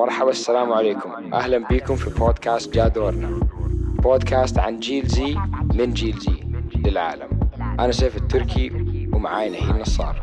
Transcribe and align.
مرحبا 0.00 0.30
السلام 0.30 0.72
عليكم. 0.72 1.34
أهلا 1.34 1.58
بكم 1.58 1.96
في 1.96 2.10
بودكاست 2.10 2.74
جادورنا. 2.74 3.40
بودكاست 4.02 4.58
عن 4.58 4.80
جيل 4.80 5.06
زي 5.06 5.34
من 5.74 5.92
جيل 5.92 6.18
زي 6.18 6.44
للعالم. 6.76 7.40
أنا 7.60 7.92
سيف 7.92 8.16
التركي 8.16 8.70
ومعاي 9.12 9.50
نهيل 9.50 9.80
نصار 9.80 10.22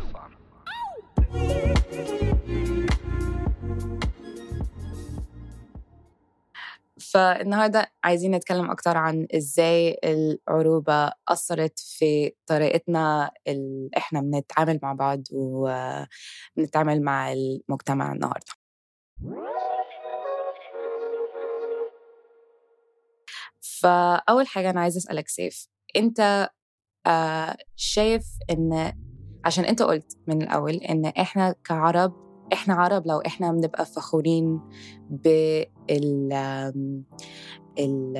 فالنهاردة 7.12 7.92
عايزين 8.04 8.30
نتكلم 8.30 8.70
أكتر 8.70 8.96
عن 8.96 9.26
إزاي 9.34 9.98
العروبة 10.04 11.12
أثرت 11.28 11.78
في 11.78 12.32
طريقتنا 12.46 13.30
اللي 13.48 13.90
إحنا 13.96 14.20
بنتعامل 14.20 14.80
مع 14.82 14.92
بعض 14.92 15.22
وبنتعامل 15.32 17.02
مع 17.02 17.32
المجتمع 17.32 18.12
النهارده. 18.12 18.52
فأول 23.82 24.46
حاجة 24.46 24.70
أنا 24.70 24.80
عايزة 24.80 24.98
أسألك 24.98 25.28
سيف 25.28 25.66
أنت 25.96 26.50
آه 27.06 27.56
شايف 27.76 28.26
إن 28.50 28.92
عشان 29.44 29.64
أنت 29.64 29.82
قلت 29.82 30.12
من 30.26 30.42
الأول 30.42 30.74
إن 30.74 31.06
إحنا 31.06 31.54
كعرب 31.64 32.12
إحنا 32.52 32.74
عرب 32.74 33.06
لو 33.06 33.18
إحنا 33.26 33.52
بنبقى 33.52 33.86
فخورين 33.86 34.60
بال 35.10 36.32
ال 37.78 38.16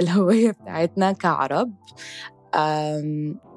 الهوية 0.00 0.50
بتاعتنا 0.50 1.12
كعرب 1.12 1.74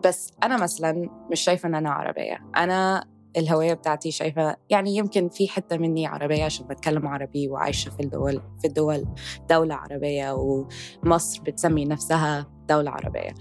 بس 0.05 0.31
أنا 0.43 0.57
مثلا 0.57 1.09
مش 1.31 1.41
شايفة 1.41 1.69
إن 1.69 1.75
أنا 1.75 1.91
عربية. 1.91 2.37
أنا 2.57 3.05
الهوية 3.37 3.73
بتاعتي 3.73 4.11
شايفة 4.11 4.55
يعني 4.69 4.95
يمكن 4.95 5.29
في 5.29 5.47
حتة 5.47 5.77
مني 5.77 6.07
عربية 6.07 6.43
عشان 6.43 6.67
بتكلم 6.67 7.07
عربي 7.07 7.47
وعايشة 7.47 7.89
في 7.89 7.99
الدول 7.99 8.41
في 8.61 8.67
الدول 8.67 9.05
دولة 9.49 9.75
عربية 9.75 10.31
ومصر 10.33 11.41
بتسمي 11.41 11.85
نفسها 11.85 12.47
دولة 12.69 12.91
عربية. 12.91 13.33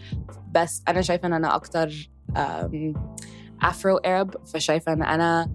بس 0.55 0.83
أنا 0.89 1.01
شايفة 1.01 1.27
إن 1.29 1.33
أنا 1.33 1.55
أكتر 1.55 2.11
أفرو 3.63 3.97
أرب 3.97 4.47
فشايفة 4.47 4.93
إن 4.93 5.03
أنا 5.03 5.51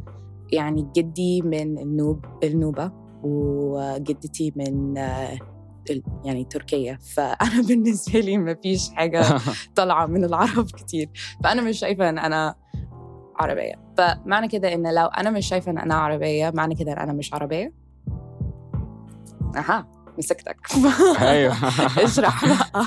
يعني 0.51 0.87
جدي 0.95 1.41
من 1.41 1.77
النوب 1.79 2.25
النوبة 2.43 2.91
وجدتي 3.23 4.53
من 4.55 4.97
آه، 4.97 5.37
يعني 6.25 6.43
تركيا. 6.43 6.99
فأنا 7.15 7.61
بالنسبة 7.67 8.19
لي 8.19 8.37
ما 8.37 8.53
فيش 8.53 8.89
حاجة 8.89 9.23
طالعة 9.75 10.05
من 10.05 10.23
العرب 10.23 10.65
كتير. 10.65 11.09
فأنا 11.43 11.61
مش 11.61 11.79
شايفة 11.79 12.09
إن 12.09 12.17
أنا 12.19 12.55
عربية. 13.39 13.73
فمعنى 13.97 14.47
كده 14.47 14.73
إن 14.73 14.93
لو 14.95 15.05
أنا 15.05 15.29
مش 15.29 15.47
شايفة 15.47 15.71
إن 15.71 15.77
أنا 15.77 15.95
عربية 15.95 16.51
معنى 16.55 16.75
كده 16.75 16.93
إن 16.93 16.97
أنا 16.97 17.13
مش 17.13 17.33
عربية. 17.33 17.73
أها 19.55 19.87
مسكتك. 20.17 20.57
أيوه. 21.21 21.53
اشرح 22.03 22.45
بقى. 22.45 22.85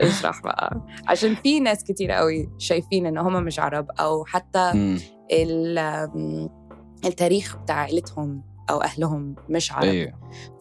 اشرح 0.00 0.42
بقى. 0.42 0.80
عشان 1.06 1.34
في 1.34 1.60
ناس 1.60 1.84
كتير 1.84 2.10
قوي 2.12 2.48
شايفين 2.58 3.06
إن 3.06 3.18
هم 3.18 3.42
مش 3.42 3.58
عرب 3.60 3.86
أو 4.00 4.24
حتى 4.24 4.72
التاريخ 7.04 7.56
بتاع 7.56 7.76
عائلتهم 7.76 8.42
أو 8.70 8.82
أهلهم 8.82 9.34
مش 9.48 9.72
عرب. 9.72 9.84
أيوه. 9.84 10.12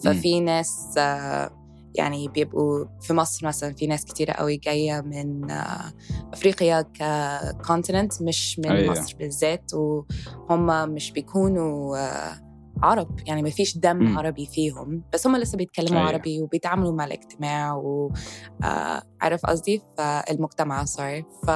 ففي 0.04 0.40
ناس 0.40 0.96
آه، 0.98 1.50
يعني 1.98 2.28
بيبقوا 2.28 2.86
في 3.02 3.14
مصر 3.14 3.48
مثلا 3.48 3.74
في 3.74 3.88
ناس 3.88 4.06
كتيرة 4.06 4.32
قوي 4.34 4.58
جاية 4.58 5.02
من 5.02 5.52
آه، 5.52 5.94
أفريقيا 6.34 6.82
ككونتيننت 6.82 8.22
مش 8.22 8.60
من. 8.60 8.72
أيوة. 8.72 8.92
مصر 8.92 9.16
بالذات 9.20 9.72
وهم 9.74 10.90
مش 10.90 11.12
بيكونوا 11.12 11.98
آه، 11.98 12.46
عرب 12.84 13.20
يعني 13.28 13.42
ما 13.44 13.50
فيش 13.50 13.78
دم 13.78 13.96
مم. 13.98 14.18
عربي 14.18 14.46
فيهم 14.46 15.04
بس 15.14 15.28
هم 15.28 15.36
لسه 15.38 15.58
بيتكلموا. 15.58 16.00
أيوة. 16.00 16.10
عربي 16.10 16.42
وبيتعاملوا 16.42 16.92
مع 16.92 17.06
الاجتماع 17.06 17.74
وعارف 17.76 19.46
قصدي 19.46 19.82
فالمجتمع 19.98 20.86
سوري 20.86 21.26
ف 21.48 21.50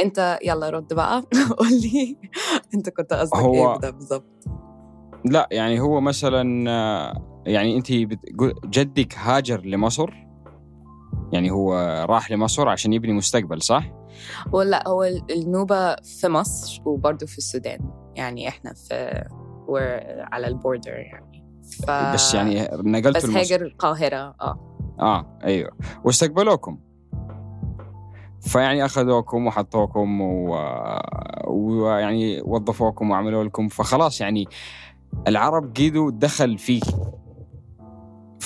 أنت 0.00 0.38
يلا 0.44 0.70
رد 0.70 0.92
بقى 0.94 1.24
قول 1.58 1.68
لي 1.72 2.16
أنت 2.74 2.88
كنت 2.90 3.12
قصدك 3.12 3.36
هو- 3.36 3.72
إيه 3.84 3.90
بالظبط 3.90 4.44
لا 5.24 5.48
يعني 5.52 5.80
هو 5.80 6.00
مثلا 6.00 6.70
آه، 6.70 7.42
يعني 7.46 7.76
أنت 7.76 7.92
جدك 8.64 9.18
هاجر 9.18 9.60
لمصر. 9.60 10.10
يعني 11.32 11.50
هو 11.50 11.74
راح 12.08 12.30
لمصر 12.30 12.68
عشان 12.68 12.92
يبني 12.92 13.12
مستقبل 13.12 13.62
صح؟ 13.62 13.84
ولا 14.52 14.88
هو 14.88 15.04
ال- 15.04 15.32
النوبة 15.32 15.94
في 15.96 16.28
مصر 16.28 16.82
وبرضه 16.84 17.26
في 17.26 17.38
السودان. 17.38 17.78
يعني 18.16 18.48
إحنا 18.48 18.74
في 18.74 19.24
على 20.32 20.46
البوردر 20.46 20.92
يعني. 20.92 21.44
ف... 21.86 21.90
بس 21.90 22.34
يعني 22.34 22.68
نقلت 22.72 23.16
بس 23.16 23.24
هاجر 23.30 23.62
القاهرة 23.62 24.34
آه. 24.40 24.76
آه 25.00 25.38
أيوه. 25.44 25.70
واستقبلوكم. 26.04 26.78
فيعني 28.40 28.84
أخذوكم 28.84 29.46
وحطوكم 29.46 30.20
و- 30.20 31.00
ويعني 31.46 32.40
وظفوكم 32.44 33.10
وعملوا 33.10 33.44
لكم. 33.44 33.68
فخلاص 33.68 34.20
يعني 34.20 34.48
العرب 35.26 35.76
قيدوا 35.76 36.10
دخل 36.10 36.58
فيك 36.58 36.84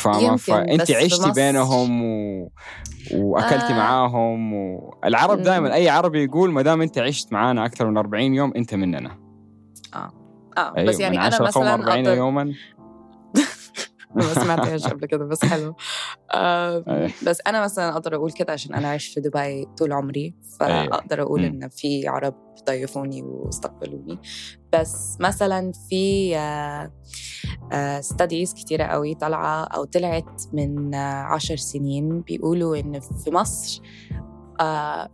يمكن، 0.07 0.37
فأنت 0.37 0.91
عشتي 0.91 1.33
بينهم 1.33 2.05
و... 2.05 2.49
وأكلتي 3.15 3.73
آه. 3.73 3.77
معاهم 3.77 4.53
والعرب 4.53 5.39
مم. 5.39 5.45
دائما 5.45 5.75
أي 5.75 5.89
عربي 5.89 6.25
يقول 6.25 6.53
ما 6.53 6.63
دام 6.63 6.83
أنت 6.83 6.99
عشت 6.99 7.33
معانا 7.33 7.67
أكثر 7.67 7.87
من 7.87 7.99
40 7.99 8.35
يوم 8.35 8.53
أنت 8.57 8.75
مننا. 8.75 9.19
آه. 9.95 10.13
أيوة 10.59 10.89
بس 10.89 11.01
يعني 11.01 11.17
من 11.17 11.23
أنا 11.23 11.43
مثلا 11.43 11.75
40 11.75 11.99
أقدر... 11.99 12.17
يوما. 12.17 12.45
ما 14.15 14.23
سمعتهاش 14.23 14.87
قبل 14.87 15.07
كده 15.07 15.25
بس 15.25 15.45
حلو. 15.45 15.75
آه 16.35 16.85
أيوة. 16.89 17.11
بس 17.27 17.39
أنا 17.47 17.65
مثلا 17.65 17.89
أقدر 17.89 18.15
أقول 18.15 18.33
كده 18.33 18.53
عشان 18.53 18.75
أنا 18.75 18.89
عشت 18.91 19.15
في 19.15 19.21
دبي 19.21 19.67
طول 19.79 19.93
عمري 19.93 20.35
فأقدر 20.61 21.23
أقول. 21.23 21.45
إن 21.45 21.69
في 21.69 22.09
عرب 22.09 22.35
ضيفوني 22.67 23.23
واستقبلوني 23.23 24.19
بس 24.73 25.17
مثلا 25.21 25.73
في 25.89 26.35
ستاديز 28.01 28.55
كتيرة 28.55 28.85
قوي 28.85 29.15
طالعة 29.15 29.65
أو 29.65 29.85
طلعت 29.85 30.43
من 30.53 30.95
آه، 30.95 31.23
عشر 31.23 31.57
سنين 31.57 32.21
بيقولوا 32.21 32.77
إن 32.77 33.01
في 33.01 33.31
مصر 33.31 33.83
آه، 34.61 35.09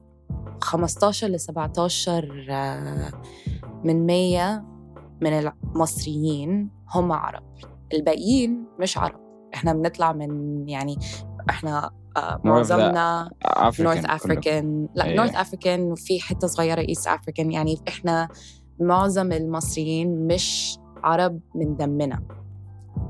15 0.61 1.27
ل 1.27 1.41
17 1.41 2.47
آه، 2.51 3.13
من 3.85 4.07
100 4.07 4.65
من 5.21 5.33
المصريين 5.33 6.71
هم 6.95 7.13
عرب 7.13 7.45
الباقيين 7.95 8.65
مش 8.81 8.99
عرب 8.99 9.28
إحنا 9.55 9.73
بنطلع 9.73 10.13
من 10.13 10.69
يعني 10.69 10.99
إحنا 11.51 11.91
آه، 12.17 12.41
معظمنا 12.45 13.31
North 13.81 14.05
African 14.05 14.89
لا 14.95 15.05
إيه. 15.05 15.17
North 15.17 15.35
African 15.35 15.81
وفي 15.81 16.21
حتة 16.21 16.47
صغيرة 16.47 16.81
East 16.81 17.09
African 17.09 17.53
يعني 17.53 17.79
إحنا 17.89 18.29
معظم 18.81 19.33
المصريين 19.33 20.27
مش 20.27 20.79
عرب 21.05 21.41
من 21.55 21.77
دمنا 21.77 22.23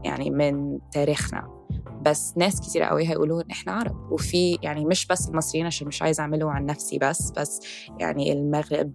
يعني 0.05 0.31
من 0.31 0.79
تاريخنا. 0.93 1.59
بس 2.03 2.35
ناس 2.37 2.61
كتير 2.61 2.83
قوي 2.83 3.09
هيقولوا 3.09 3.43
إن 3.43 3.51
إحنا 3.51 3.73
عرب. 3.73 4.13
وفي 4.13 4.59
يعني 4.63 4.85
مش 4.85 5.07
بس 5.07 5.29
المصريين 5.29 5.67
عشان 5.67 5.89
مش 5.89 6.03
عايزه 6.03 6.21
أعمله 6.21 6.51
عن 6.51 6.67
نفسي 6.67 6.99
بس 6.99 7.31
بس 7.31 7.61
يعني 7.99 8.33
المغرب 8.33 8.93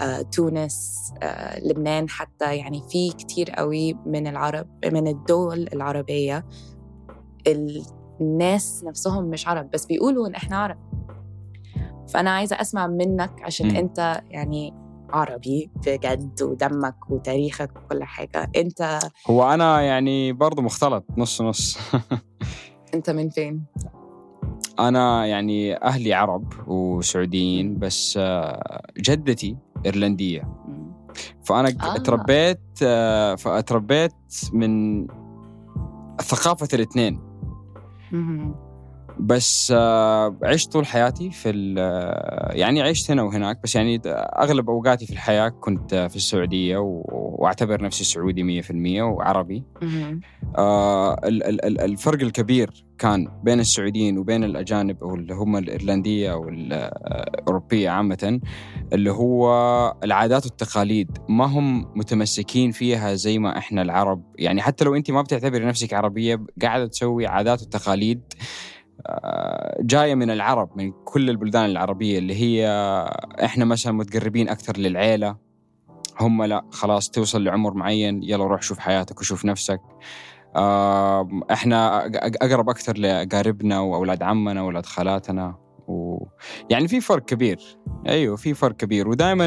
آه، 0.00 0.22
تونس 0.22 1.12
آه، 1.22 1.60
لبنان 1.60 2.08
حتى 2.08 2.56
يعني 2.56 2.82
في 2.88 3.10
كتير 3.10 3.50
قوي 3.50 3.94
من 4.06 4.26
العرب 4.26 4.66
من 4.92 5.08
الدول 5.08 5.68
العربية 5.72 6.44
الناس 7.46 8.84
نفسهم 8.84 9.24
مش 9.24 9.48
عرب 9.48 9.70
بس 9.70 9.86
بيقولوا 9.86 10.28
إن 10.28 10.34
إحنا 10.34 10.56
عرب. 10.56 10.78
فأنا 12.08 12.30
عايزة 12.30 12.60
أسمع 12.60 12.86
منك 12.86 13.42
عشان 13.42 13.68
مم. 13.68 13.76
أنت 13.76 14.22
يعني 14.30 14.74
عربي 15.10 15.70
بجد 15.86 16.42
ودمك 16.42 17.10
وتاريخك 17.10 17.70
وكل 17.76 18.04
حاجة. 18.04 18.50
أنت 18.56 18.98
هو 19.26 19.54
أنا 19.54 19.82
يعني 19.82 20.32
برضو 20.32 20.62
مختلط 20.62 21.04
نص 21.16 21.42
نص. 21.42 21.78
أنت 22.94 23.10
من 23.10 23.30
فين؟ 23.30 23.64
أنا 24.78 25.26
يعني 25.26 25.82
أهلي 25.82 26.14
عرب 26.14 26.52
وسعوديين 26.66 27.78
بس 27.78 28.18
جدتي 28.98 29.56
إيرلندية. 29.86 30.48
فأنا 31.44 31.68
آه. 31.68 31.96
اتربيت 31.96 32.60
آه، 32.82 33.34
فاتربيت 33.34 34.12
من 34.52 35.06
ثقافة 36.22 36.68
الإثنين. 36.74 37.20
مهم. 38.10 38.63
بس 39.20 39.72
آه، 39.76 40.36
عشت 40.42 40.72
طول 40.72 40.86
حياتي 40.86 41.30
في 41.30 41.74
آه، 41.78 42.52
يعني 42.52 42.82
عشت 42.82 43.10
هنا 43.10 43.22
وهناك 43.22 43.62
بس 43.62 43.76
يعني 43.76 44.00
أغلب 44.06 44.70
أوقاتي 44.70 45.06
في 45.06 45.12
الحياة 45.12 45.48
كنت 45.48 45.94
في 45.94 46.16
السعودية 46.16 46.76
وأعتبر 46.78 47.82
نفسي 47.82 48.04
سعودي 48.04 48.62
100% 48.62 49.02
وعربي. 49.02 49.62
آه 50.58 51.16
الفرق 51.84 52.22
الكبير 52.22 52.84
كان 52.98 53.28
بين 53.42 53.60
السعوديين 53.60 54.18
وبين 54.18 54.44
الأجانب 54.44 55.02
أو 55.02 55.14
اللي 55.14 55.34
هم 55.34 55.56
الإيرلندية 55.56 56.32
أو 56.32 56.48
الأوروبية 56.48 57.90
عامة 57.90 58.40
اللي 58.92 59.10
هو 59.12 59.48
العادات 60.04 60.46
والتقاليد 60.46 61.18
ما 61.28 61.44
هم 61.44 61.92
متمسكين 61.98 62.70
فيها 62.70 63.14
زي 63.14 63.38
ما 63.38 63.58
إحنا 63.58 63.82
العرب. 63.82 64.22
يعني 64.38 64.62
حتى 64.62 64.84
لو 64.84 64.94
أنت 64.94 65.10
ما 65.10 65.22
بتعتبري 65.22 65.64
نفسك 65.64 65.94
عربية 65.94 66.40
قاعدة 66.62 66.86
تسوي 66.86 67.26
عادات 67.26 67.62
وتقاليد 67.62 68.20
آه، 68.20 68.73
جاية 69.80 70.14
من 70.14 70.30
العرب 70.30 70.70
من 70.76 70.92
كل 71.04 71.30
البلدان 71.30 71.64
العربية 71.64 72.18
اللي 72.18 72.34
هي 72.34 72.68
إحنا 73.44 73.64
مثلا 73.64 73.92
متقربين 73.92 74.48
أكثر 74.48 74.76
للعيلة. 74.76 75.36
هم 76.20 76.42
لا 76.44 76.64
خلاص 76.70 77.10
توصل 77.10 77.44
لعمر 77.44 77.74
معين 77.74 78.22
يلا 78.22 78.44
روح 78.44 78.62
شوف 78.62 78.78
حياتك 78.78 79.20
وشوف 79.20 79.44
نفسك. 79.44 79.80
آه، 80.56 81.28
إحنا 81.52 82.06
أقرب 82.42 82.70
أكثر 82.70 82.98
لاقاربنا 82.98 83.80
وأولاد 83.80 84.22
عمنا 84.22 84.62
وأولاد 84.62 84.86
خالاتنا 84.86 85.54
و... 85.88 86.24
يعني 86.70 86.88
في 86.88 87.00
فرق 87.00 87.24
كبير. 87.24 87.78
أيوه 88.06 88.36
في 88.36 88.54
فرق 88.54 88.76
كبير. 88.76 89.08
ودائما 89.08 89.46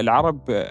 العرب 0.00 0.64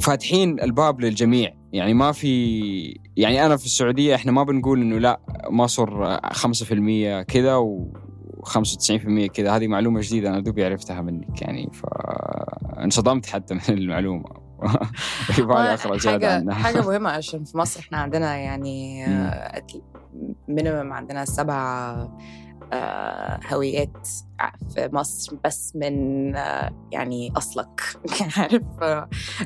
فاتحين 0.00 0.60
الباب 0.60 1.00
للجميع. 1.00 1.54
يعني 1.76 1.94
ما 1.94 2.12
في 2.12 3.00
يعني 3.16 3.46
أنا 3.46 3.56
في 3.56 3.64
السعودية 3.64 4.14
إحنا 4.14 4.32
ما 4.32 4.42
بنقول 4.42 4.80
إنه 4.80 4.98
لا 4.98 5.20
مصر 5.50 6.18
5% 6.18 7.22
كذا 7.22 7.56
و 7.56 7.92
95% 8.46 9.26
كذا. 9.26 9.56
هذه 9.56 9.68
معلومة 9.68 10.00
جديدة 10.00 10.28
أنا 10.28 10.40
دوبي 10.40 10.64
عرفتها 10.64 11.02
منك 11.02 11.42
يعني 11.42 11.70
فانصدمت 11.72 13.26
حتى 13.26 13.54
من 13.54 13.60
المعلومة. 13.68 14.46
حاجة 16.06 16.52
حاجة 16.52 16.80
مهمة 16.88 17.10
عشان 17.10 17.44
في 17.44 17.58
مصر 17.58 17.80
إحنا 17.80 17.98
عندنا 17.98 18.36
يعني 18.36 19.06
مينيمم 20.48 20.92
عندنا 20.92 21.24
سبع 21.24 21.54
آه، 21.54 22.18
هويات 23.52 24.08
في 24.74 24.88
مصر 24.92 25.36
بس 25.44 25.76
من 25.76 26.36
آه، 26.36 26.88
يعني 26.92 27.32
أصلك. 27.36 27.80
عارف 28.36 28.64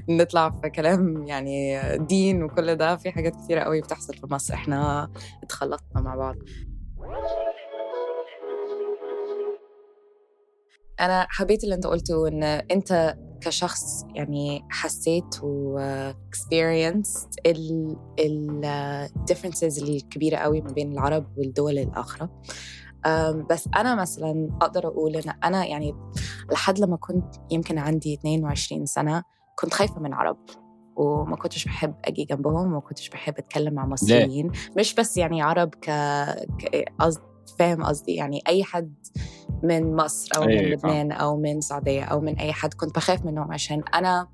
نطلع 0.08 0.50
في 0.50 0.70
كلام 0.70 1.26
يعني 1.26 1.81
دين 1.99 2.43
وكل 2.43 2.76
ده 2.76 2.96
في 2.96 3.11
حاجات 3.11 3.37
كتيرة 3.37 3.61
قوي 3.61 3.81
بتحصل 3.81 4.14
في 4.14 4.26
مصر. 4.31 4.55
إحنا 4.55 5.11
اتخلطنا 5.43 6.00
مع 6.00 6.14
بعض. 6.17 6.37
أنا 11.00 11.26
حبيت 11.31 11.64
اللي 11.64 11.75
أنت 11.75 11.87
قلته 11.87 12.28
إن 12.28 12.43
أنت 12.43 13.16
كشخص 13.40 14.05
يعني 14.14 14.64
حسيت 14.70 15.43
و 15.43 15.78
experienced 16.12 17.28
ال 17.46 17.96
ال 18.19 19.08
differences 19.31 19.82
الكبيرة 19.82 20.37
قوي 20.37 20.61
ما 20.61 20.73
بين 20.73 20.93
العرب 20.93 21.38
والدول 21.38 21.78
الآخرة 21.78 22.43
بس 23.50 23.69
أنا 23.76 23.94
مثلا 23.94 24.49
أقدر 24.62 24.87
أقول 24.87 25.17
إن 25.17 25.32
أنا 25.44 25.67
يعني 25.67 25.94
لحد 26.52 26.79
لما 26.79 26.97
كنت 26.97 27.35
يمكن 27.50 27.79
عندي 27.79 28.14
22 28.14 28.87
سنة 28.87 29.23
كنت 29.58 29.75
خايفة 29.75 30.00
من 30.00 30.14
عرب 30.14 30.37
وما 30.97 31.37
كنتش 31.37 31.64
بحب 31.64 31.94
أجي 32.05 32.25
جنبهم 32.25 32.67
وما 32.67 32.81
كنتش 32.81 33.08
بحب 33.08 33.35
أتكلم 33.38 33.75
مع 33.75 33.87
مصريين. 33.87 34.50
مش 34.76 34.94
بس 34.94 35.17
يعني 35.17 35.43
عرب 35.43 35.75
ك, 35.75 35.91
قصد 36.99 37.20
فاهم 37.58 37.82
قصدي؟ 37.85 38.14
يعني 38.14 38.43
أي 38.49 38.64
حد 38.64 38.94
من 39.62 39.97
مصر 39.97 40.29
أو 40.37 40.44
من 40.44 40.55
لبنان 40.73 41.12
أو 41.12 41.37
من 41.37 41.58
السعودية 41.58 42.02
أو 42.05 42.20
من 42.20 42.38
أي 42.38 42.52
حد 42.52 42.75
كنت 42.75 42.94
بخاف 42.94 43.25
منهم 43.25 43.52
عشان 43.52 43.82
أنا 43.94 44.29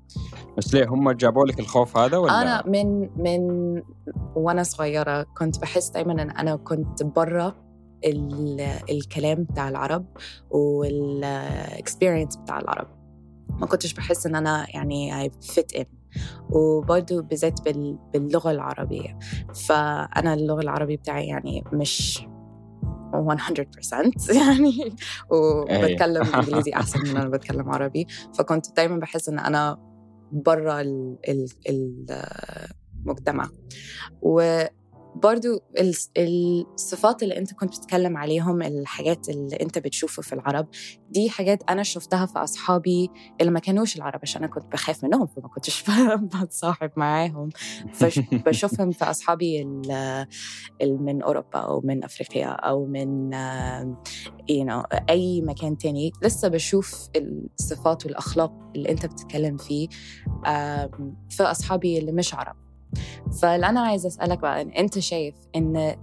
بس 0.57 0.73
ليه؟ 0.73 0.87
هم 0.87 1.11
جابوا 1.11 1.45
لك 1.45 1.59
الخوف 1.59 1.97
هذا 1.97 2.17
ولا؟ 2.17 2.41
أنا 2.41 2.63
من 2.67 3.09
من 3.23 3.41
وأنا 4.35 4.63
صغيرة 4.63 5.23
كنت 5.37 5.59
بحس 5.59 5.89
دايما 5.89 6.11
إن 6.11 6.29
أنا 6.29 6.55
كنت 6.55 7.03
بره 7.03 7.66
الكلام 8.89 9.43
بتاع 9.43 9.69
العرب 9.69 10.05
والاكسبيرينس 10.49 12.35
بتاع 12.35 12.59
العرب. 12.59 12.87
ما 13.49 13.65
كنتش 13.65 13.93
بحس 13.93 14.25
إن 14.25 14.35
أنا 14.35 14.65
يعني 14.69 15.29
I 15.29 15.31
fit 15.31 15.79
in. 15.79 15.85
وبرضه 16.49 17.21
بالذات 17.21 17.59
باللغة 18.13 18.51
العربية. 18.51 19.19
فأنا 19.67 20.33
اللغة 20.33 20.61
العربية 20.61 20.97
بتاعي 20.97 21.27
يعني 21.27 21.63
مش 21.73 22.27
100% 23.13 23.13
يعني 24.41 24.95
وبتكلم 25.31 26.23
إنجليزي 26.35 26.73
أحسن 26.73 26.99
من 26.99 27.17
أنا 27.17 27.29
بتكلم 27.29 27.69
عربي. 27.69 28.07
فكنت 28.37 28.75
دايما 28.75 28.97
بحس 28.97 29.29
إن 29.29 29.39
أنا 29.39 29.77
بره 30.31 30.81
المجتمع 33.05 33.49
و 34.21 34.63
برضو 35.23 35.63
الصفات 36.17 37.23
اللي 37.23 37.37
انت 37.37 37.53
كنت 37.53 37.77
بتتكلم 37.77 38.17
عليهم 38.17 38.61
الحاجات 38.61 39.29
اللي 39.29 39.55
انت 39.55 39.79
بتشوفه 39.79 40.21
في 40.21 40.33
العرب 40.33 40.67
دي 41.09 41.29
حاجات 41.29 41.63
أنا 41.69 41.83
شفتها 41.83 42.25
في 42.25 42.39
أصحابي 42.39 43.09
اللي 43.41 43.51
ما 43.51 43.59
كانوش 43.59 43.95
العرب 43.95 44.19
عشان 44.23 44.43
أنا 44.43 44.51
كنت 44.51 44.65
بخاف 44.71 45.03
منهم 45.03 45.27
فما 45.27 45.47
كنتش 45.47 45.83
بتصاحب 46.43 46.91
معاهم. 46.97 47.49
فبشوفهم 47.93 48.91
في 48.91 49.05
أصحابي 49.05 49.65
من 50.81 51.21
أوروبا 51.21 51.59
أو 51.59 51.81
من 51.83 52.03
أفريقيا 52.03 52.47
أو 52.47 52.85
من 52.85 53.31
you 54.51 54.65
know, 54.65 54.99
أي 55.09 55.41
مكان 55.41 55.77
تاني. 55.77 56.11
لسه 56.23 56.47
بشوف 56.47 57.09
الصفات 57.59 58.05
والأخلاق 58.05 58.53
اللي 58.75 58.89
انت 58.89 59.05
بتتكلم 59.05 59.57
فيه 59.57 59.87
في 61.29 61.43
أصحابي 61.43 61.97
اللي 61.97 62.11
مش 62.11 62.33
عرب. 62.33 62.66
فاللي 63.41 63.69
أنا 63.69 63.79
عايزة 63.79 64.07
أسألك 64.07 64.39
بقى 64.39 64.61
إن 64.61 64.69
أنت 64.69 64.99
شايف 64.99 65.35
إن 65.55 65.95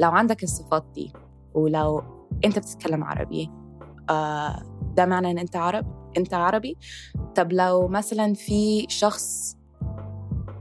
لو 0.00 0.10
عندك 0.10 0.42
الصفات 0.42 0.84
دي 0.94 1.12
ولو 1.54 2.02
أنت 2.44 2.58
بتتكلم 2.58 3.04
عربي 3.04 3.50
آه 4.10 4.62
ده 4.96 5.06
معنى 5.06 5.30
إن 5.30 5.38
أنت 5.38 5.56
عرب 5.56 5.86
أنت 6.16 6.34
عربي؟ 6.34 6.78
طب 7.34 7.52
لو 7.52 7.88
مثلا 7.88 8.34
في 8.34 8.86
شخص 8.88 9.56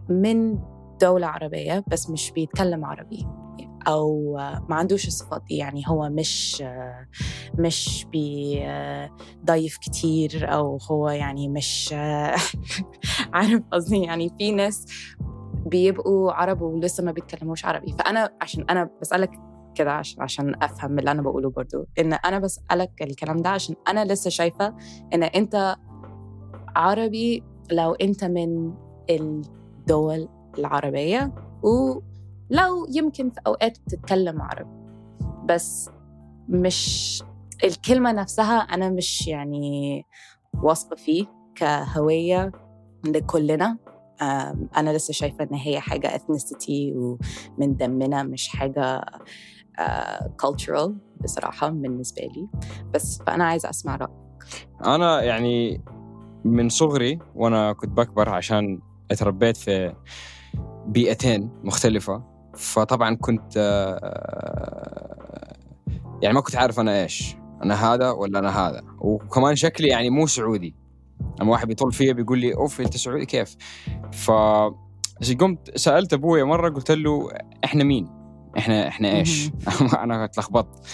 من 0.10 0.60
دولة 1.02 1.28
عربية 1.28 1.84
بس 1.88 2.10
مش 2.10 2.32
بيتكلم 2.32 2.86
عربي 2.86 3.28
أو 3.88 4.34
ما 4.70 4.76
عندوش 4.76 5.08
الصفات 5.08 5.44
دي 5.50 5.58
يعني 5.58 5.84
هو 5.88 6.10
مش 6.10 6.64
مش 7.60 8.08
بيضيف 8.12 9.78
كتير 9.78 10.54
أو 10.54 10.78
هو 10.92 11.10
يعني 11.10 11.48
مش 11.48 11.94
عارف 13.34 13.62
قصدي 13.72 14.02
يعني 14.02 14.32
في 14.38 14.52
ناس 14.52 14.86
بيبقوا 15.66 16.32
عرب 16.32 16.62
ولسه 16.62 17.04
ما 17.04 17.12
بيتكلموش 17.12 17.66
عربي. 17.66 17.96
فأنا 18.00 18.30
عشان 18.42 18.66
أنا 18.70 18.90
بسألك 19.02 19.32
كده 19.76 19.92
عشان 19.92 20.22
عشان 20.24 20.56
أفهم 20.64 21.00
اللي 21.00 21.12
أنا 21.12 21.22
بقوله 21.22 21.50
برضو. 21.50 21.86
إن 22.00 22.14
أنا 22.14 22.40
بسألك 22.40 23.02
الكلام 23.02 23.38
ده 23.38 23.50
عشان 23.50 23.76
أنا 23.88 24.06
لسه 24.06 24.30
شايفة 24.30 24.76
إن 25.14 25.24
أنت 25.24 25.76
عربي 26.76 27.44
لو 27.72 27.94
أنت 27.94 28.24
من 28.24 28.74
الدول 29.10 30.28
العربية 30.58 31.34
ولو 31.64 32.86
يمكن 32.90 33.30
في 33.30 33.40
أوقات 33.48 33.78
تتكلم 33.78 34.42
عربي. 34.42 34.82
بس 35.46 35.90
مش 36.50 37.24
الكلمة 37.64 38.12
نفسها 38.12 38.58
أنا 38.58 38.90
مش 38.90 39.28
يعني 39.28 40.06
واثقة 40.64 40.96
فيه 40.96 41.26
كهوية 41.56 42.52
لكلنا. 43.06 43.78
أنا 44.78 44.90
لسه 44.90 45.12
شايفة 45.12 45.44
إن 45.44 45.56
هي 45.56 45.80
حاجة 45.80 46.08
ethnicity 46.08 46.96
ومن 46.96 47.76
دمنا 47.76 48.24
مش 48.24 48.48
حاجة 48.48 49.02
cultural 50.46 50.92
بصراحة 51.24 51.70
بالنسبة 51.70 52.22
لي. 52.22 52.48
بس 52.94 53.22
فأنا 53.28 53.44
عايزة 53.44 53.70
أسمع 53.70 53.96
رأيك. 53.96 54.12
أنا 54.86 55.22
يعني 55.22 55.82
من 56.46 56.70
صغري 56.70 57.20
وأنا 57.36 57.74
كنت 57.74 57.90
بكبر 57.90 58.30
عشان 58.30 58.80
اتربيت 59.12 59.58
في 59.58 59.96
بيئتين 60.88 61.50
مختلفة. 61.64 62.24
فطبعا 62.56 63.16
كنت 63.16 63.56
يعني 66.22 66.36
ما 66.36 66.42
كنت 66.42 66.56
عارف 66.56 66.80
أنا 66.80 67.04
إيش. 67.04 67.36
أنا 67.64 67.94
هذا 67.94 68.12
ولا 68.12 68.40
أنا 68.40 68.50
هذا. 68.50 68.82
وكمان 69.00 69.56
شكلي 69.56 69.88
يعني 69.88 70.10
مو 70.10 70.28
سعودي. 70.28 70.76
لما 71.42 71.52
واحد 71.52 71.68
بيطل 71.68 71.92
فيا 71.92 72.14
بيقول 72.14 72.40
لي 72.40 72.56
أوف 72.56 72.82
أنت 72.82 72.98
سعودي 72.98 73.26
كيف؟ 73.26 73.58
ف 74.12 74.32
قمت 75.40 75.78
سألت 75.78 76.14
أبويا 76.14 76.44
مرة 76.44 76.70
قلت 76.70 76.92
له 76.92 77.30
إحنا 77.64 77.84
مين؟ 77.84 78.08
إحنا 78.58 78.88
إحنا 78.88 79.12
إيش؟ 79.18 79.50
أنا 80.04 80.26
اتلخبطت 80.26 80.88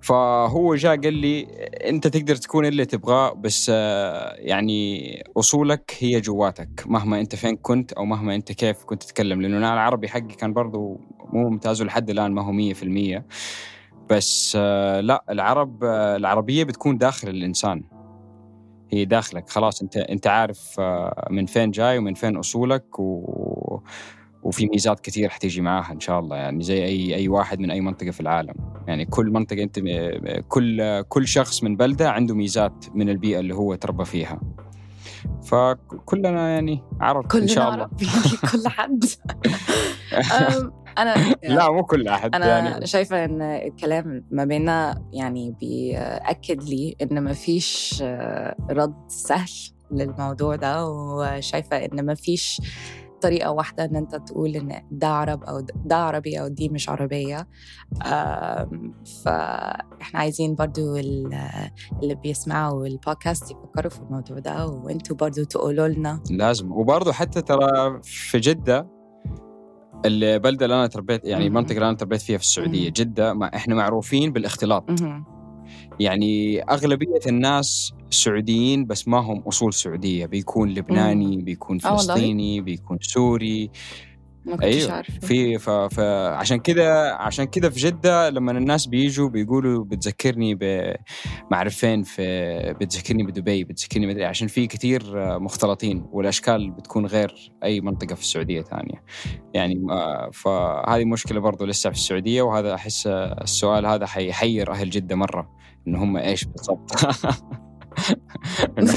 فهو 0.00 0.74
جاء 0.74 0.96
قال 0.96 1.14
لي 1.14 1.46
أنت 1.88 2.06
تقدر 2.06 2.36
تكون 2.36 2.66
اللي 2.66 2.84
تبغاه 2.84 3.32
بس 3.32 3.68
يعني 3.68 5.22
أصولك 5.36 5.96
هي 5.98 6.20
جواتك. 6.20 6.84
مهما 6.86 7.20
أنت 7.20 7.34
فين 7.34 7.56
كنت 7.56 7.92
أو 7.92 8.04
مهما 8.04 8.34
أنت 8.34 8.52
كيف 8.52 8.84
كنت 8.84 9.02
تتكلم 9.02 9.42
لأنه 9.42 9.56
أنا 9.58 9.72
العربي 9.72 10.08
حقي 10.08 10.20
كان 10.20 10.52
برضو 10.52 11.00
مو 11.32 11.50
ممتاز 11.50 11.82
ولحد 11.82 12.10
الآن 12.10 12.32
ما 12.32 12.42
هو 12.42 12.52
100% 12.52 13.22
بس 14.10 14.58
آه، 14.60 15.00
لا 15.00 15.24
العرب 15.30 15.84
آه، 15.84 16.16
العربية 16.16 16.64
بتكون 16.64 16.98
داخل 16.98 17.28
الإنسان. 17.28 17.84
هي 18.92 19.04
داخلك. 19.04 19.50
خلاص 19.50 19.82
أنت 19.82 19.96
أنت 19.96 20.26
عارف 20.26 20.80
آه، 20.80 21.28
من 21.30 21.46
فين 21.46 21.70
جاي 21.70 21.98
ومن 21.98 22.14
فين 22.14 22.36
أصولك 22.36 22.98
و 22.98 23.80
وفي 24.42 24.66
ميزات 24.66 25.00
كثير 25.00 25.28
حتيجي 25.28 25.60
معاها 25.60 25.92
إن 25.92 26.00
شاء 26.00 26.20
الله. 26.20 26.36
يعني 26.36 26.62
زي 26.62 26.84
أي 26.84 27.14
أي 27.14 27.28
واحد 27.28 27.60
من 27.60 27.70
أي 27.70 27.80
منطقة 27.80 28.10
في 28.10 28.20
العالم. 28.20 28.54
يعني 28.86 29.04
كل 29.04 29.30
منطقة 29.30 29.62
أنت 29.62 29.80
كل 30.48 31.02
كل 31.02 31.28
شخص 31.28 31.62
من 31.62 31.76
بلدة 31.76 32.10
عنده 32.10 32.34
ميزات 32.34 32.84
من 32.94 33.08
البيئة 33.08 33.38
اللي 33.38 33.54
هو 33.54 33.74
تربى 33.74 34.04
فيها. 34.04 34.40
فكلنا 35.42 36.48
يعني 36.48 36.82
عرب 37.00 37.26
كلنا 37.26 37.42
ان 37.44 37.48
شاء 37.48 37.74
الله. 37.74 37.82
عرب. 37.82 37.90
كل 38.52 38.68
حد. 38.68 39.04
أنا 40.98 41.14
لا 41.42 41.70
مو 41.70 41.82
كل 41.84 42.08
أحد 42.08 42.34
أنا 42.34 42.46
يعني. 42.58 42.86
شايفة 42.86 43.24
إن 43.24 43.42
الكلام 43.42 44.24
ما 44.30 44.44
بيننا 44.44 45.02
يعني 45.12 45.56
بيأكد 45.60 46.62
لي 46.62 46.96
إن 47.02 47.20
ما 47.20 47.32
فيش 47.32 48.02
رد 48.70 48.94
سهل 49.08 49.50
للموضوع 49.90 50.56
ده 50.56 50.86
وشايفة 50.86 51.76
إن 51.76 52.06
ما 52.06 52.14
فيش 52.14 52.60
طريقة 53.22 53.50
واحدة 53.50 53.84
إن 53.84 53.96
أنت 53.96 54.14
تقول 54.14 54.56
إن 54.56 54.82
ده 54.90 55.06
عرب 55.08 55.44
أو 55.44 55.60
ده 55.84 55.96
عربي 55.96 56.40
أو 56.40 56.48
دي 56.48 56.68
مش 56.68 56.88
عربية. 56.88 57.48
أم، 58.06 58.94
فإحنا 59.24 60.20
عايزين 60.20 60.54
برضو 60.54 60.96
ال- 60.96 61.38
اللي 62.02 62.14
بيسمعوا 62.14 62.86
البودكاست 62.86 63.50
يفكروا 63.50 63.90
في 63.90 64.00
الموضوع 64.00 64.38
ده 64.38 64.66
وأنتوا 64.66 65.16
برضو 65.16 65.44
تقولوا 65.44 65.88
لنا. 65.88 66.22
لازم. 66.30 66.72
وبرضه 66.72 67.12
حتى 67.12 67.42
ترى 67.42 68.00
في 68.02 68.38
جدة 68.38 68.86
البلدة 70.04 70.64
اللي 70.66 70.76
أنا 70.76 70.86
تربيت 70.86 71.24
يعني. 71.24 71.46
المنطقة 71.46 71.74
اللي 71.74 71.88
أنا 71.88 71.96
تربيت 71.96 72.22
فيها 72.22 72.38
في 72.38 72.44
السعودية. 72.44 72.88
جدة 72.88 73.34
ما 73.34 73.56
إحنا 73.56 73.74
معروفين 73.74 74.32
بالاختلاط. 74.32 74.90
يعني 76.00 76.62
أغلبية 76.62 77.20
الناس 77.26 77.92
سعوديين 78.10 78.84
بس 78.86 79.08
ما 79.08 79.18
هم 79.18 79.38
أصول 79.38 79.74
سعودية 79.74 80.26
بيكون 80.26 80.70
لبناني 80.74 81.36
بيكون 81.36 81.78
آه؟ 81.84 81.96
فلسطيني 81.96 82.60
بيكون 82.60 82.98
سوري 83.00 83.70
ما 84.44 84.52
كنتش 84.56 84.64
أيوه. 84.64 84.92
عارفة. 84.92 85.26
في 85.26 85.58
ف... 85.58 85.70
فعشان 85.70 86.58
كده 86.58 87.14
عشان 87.14 87.44
كده 87.44 87.70
في 87.70 87.80
جدة 87.80 88.30
لما 88.30 88.52
الناس 88.52 88.86
بيجوا 88.86 89.28
بيقولوا 89.28 89.84
بتذكرني 89.84 90.54
ب 90.54 90.62
ما 91.50 91.56
أعرف 91.56 91.76
فين 91.76 92.02
في 92.02 92.74
بتذكرني 92.80 93.22
بدبي 93.22 93.64
بتذكرني 93.64 94.06
مدري 94.06 94.24
عشان 94.24 94.48
في 94.48 94.66
كثير 94.66 95.02
مختلطين 95.38 96.06
والأشكال 96.12 96.70
بتكون 96.70 97.06
غير 97.06 97.52
أي 97.64 97.80
منطقة 97.80 98.14
في 98.14 98.20
السعودية 98.20 98.62
ثانية. 98.62 99.02
يعني 99.54 99.74
فهذه 100.32 101.04
مشكلة 101.04 101.40
برضو 101.40 101.64
لسه 101.64 101.90
في 101.90 101.96
السعودية 101.96 102.42
وهذا 102.42 102.74
أحس 102.74 103.06
السؤال 103.06 103.86
هذا 103.86 104.06
حيحير 104.06 104.72
أهل 104.72 104.90
جدة 104.90 105.16
مرة 105.16 105.50
إن 105.88 105.94
هم 105.94 106.16
إيش 106.16 106.44
بالضبط؟ 106.44 106.90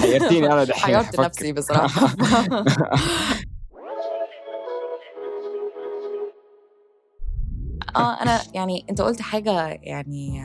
حيرتيني 0.02 0.54
أنا 0.54 0.64
دحين 0.64 0.96
حيرت. 0.96 1.20
نفسي 1.20 1.54
بصراحة. 1.54 2.08
آه 7.96 8.22
أنا 8.22 8.40
يعني 8.54 8.86
أنت 8.90 9.02
قلت 9.02 9.22
حاجة 9.22 9.68
يعني 9.68 10.44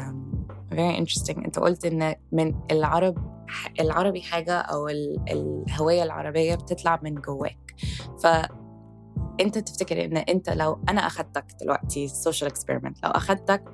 very 0.73 1.00
interesting. 1.00 1.45
أنت 1.45 1.59
قلت 1.59 1.85
إن 1.85 2.14
من 2.33 2.54
العرب 2.71 3.40
العربي 3.80 4.23
حاجة 4.23 4.52
أو 4.59 4.88
ال- 4.88 5.16
الهوية 5.30 6.02
العربية 6.02 6.54
بتطلع 6.54 7.00
من 7.02 7.14
جواك. 7.14 7.75
ف 8.23 8.26
أنت 9.40 9.59
تفتكر 9.59 10.04
إن 10.04 10.16
أنت 10.16 10.50
لو 10.50 10.85
أنا 10.88 11.07
أخدتك 11.07 11.45
دلوقتي 11.61 12.09
social 12.09 12.50
experiment 12.50 13.03
لو 13.04 13.11
أخدتك 13.11 13.64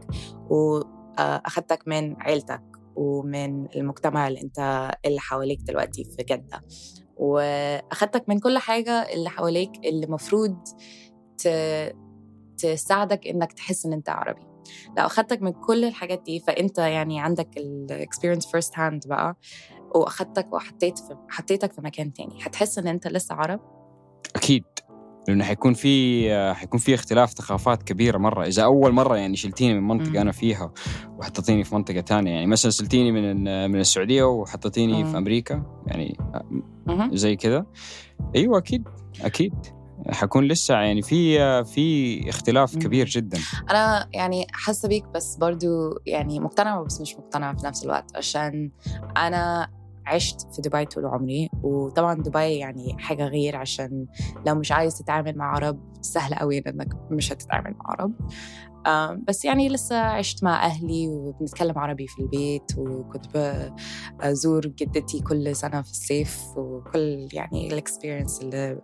واخدتك 0.50 1.82
من 1.88 2.22
عيلتك 2.22 2.62
ومن 2.96 3.76
المجتمع 3.76 4.28
اللي 4.28 4.40
أنت 4.42 4.90
اللي 5.04 5.20
حواليك 5.20 5.60
دلوقتي 5.62 6.04
في 6.04 6.22
جدة 6.22 6.60
وأخدتك 7.16 8.28
من 8.28 8.38
كل 8.38 8.58
حاجة 8.58 8.92
اللي 8.92 9.30
حواليك 9.30 9.70
اللي 9.84 10.06
مفروض 10.06 10.56
ت... 11.38 11.48
تساعدك 12.58 13.26
إنك 13.26 13.52
تحس 13.52 13.86
إن 13.86 13.92
أنت 13.92 14.08
عربي. 14.08 14.42
لو 14.98 15.06
أخدتك 15.06 15.42
من 15.42 15.52
كل 15.52 15.84
الحاجات 15.84 16.22
دي 16.22 16.40
فأنت 16.40 16.78
يعني 16.78 17.20
عندك 17.20 17.48
ال 17.56 17.64
experience 17.64 18.46
first 18.46 18.78
hand 18.78 19.06
بقى 19.08 19.36
وأخدتك 19.94 20.52
وحطيت 20.52 20.98
في 20.98 21.16
حطيتك 21.28 21.72
في 21.72 21.80
مكان 21.80 22.12
تاني 22.12 22.38
هتحس 22.42 22.78
إن 22.78 22.86
أنت 22.86 23.08
لسه 23.08 23.34
عرب؟ 23.34 23.60
أكيد. 24.36 24.64
لأنه 25.28 25.44
حيكون 25.44 25.74
في 25.74 26.54
حيكون 26.54 26.80
في 26.80 26.94
اختلاف 26.94 27.30
ثقافات 27.30 27.82
كبيرة 27.82 28.18
مرة. 28.18 28.44
إذا 28.44 28.64
أول 28.64 28.92
مرة 28.92 29.16
يعني 29.16 29.36
شلتيني 29.36 29.80
من 29.80 29.88
منطقة. 29.88 30.20
أنا 30.20 30.32
فيها 30.32 30.72
وحطيتيني 31.18 31.64
في 31.64 31.74
منطقة 31.74 32.00
ثانية 32.00 32.30
يعني 32.30 32.46
مثلا 32.46 32.70
شلتيني 32.70 33.12
من 33.12 33.44
من 33.70 33.80
السعودية 33.80 34.22
وحطيتيني. 34.22 35.04
في 35.04 35.18
أمريكا 35.18 35.82
يعني. 35.86 36.18
زي 37.12 37.36
كذا 37.36 37.66
أيوه 38.36 38.58
أكيد 38.58 38.88
أكيد. 39.22 39.54
حكون 40.10 40.44
لسه 40.44 40.74
يعني 40.74 41.02
في 41.02 41.38
في 41.64 42.28
اختلاف. 42.28 42.76
كبير 42.76 43.06
جدا 43.06 43.38
أنا 43.70 44.08
يعني 44.14 44.46
حاسة 44.52 44.88
بيك 44.88 45.04
بس 45.14 45.36
برضو 45.36 45.98
يعني 46.06 46.40
مقتنعة 46.40 46.84
بس 46.84 47.00
مش 47.00 47.16
مقتنعة 47.16 47.56
في 47.56 47.66
نفس 47.66 47.84
الوقت 47.84 48.16
عشان 48.16 48.70
أنا 49.16 49.68
عشت 50.06 50.54
في 50.54 50.62
دبي 50.62 50.84
طول 50.84 51.06
عمري 51.06 51.50
وطبعا 51.62 52.14
دبي 52.14 52.56
يعني 52.56 52.96
حاجة 52.98 53.26
غير 53.26 53.56
عشان 53.56 54.06
لو 54.46 54.54
مش 54.54 54.72
عايز 54.72 54.98
تتعامل 54.98 55.36
مع 55.38 55.44
عرب 55.56 55.80
سهل 56.00 56.34
قوي 56.34 56.58
إنك 56.58 56.88
مش 57.10 57.32
هتتعامل 57.32 57.70
مع 57.70 57.90
عرب 57.90 58.12
بس 59.28 59.44
يعني 59.44 59.68
لسه 59.68 59.96
عشت 59.98 60.44
مع 60.44 60.64
أهلي 60.66 61.08
وبنتكلم 61.08 61.78
عربي 61.78 62.06
في 62.06 62.22
البيت 62.22 62.78
وكنت 62.78 63.26
بزور 64.22 64.66
جدتي 64.66 65.20
كل 65.20 65.56
سنة 65.56 65.82
في 65.82 65.90
الصيف 65.90 66.40
وكل 66.56 67.28
يعني 67.32 67.72
الاكسبيرينس 67.72 68.40
اللي 68.40 68.80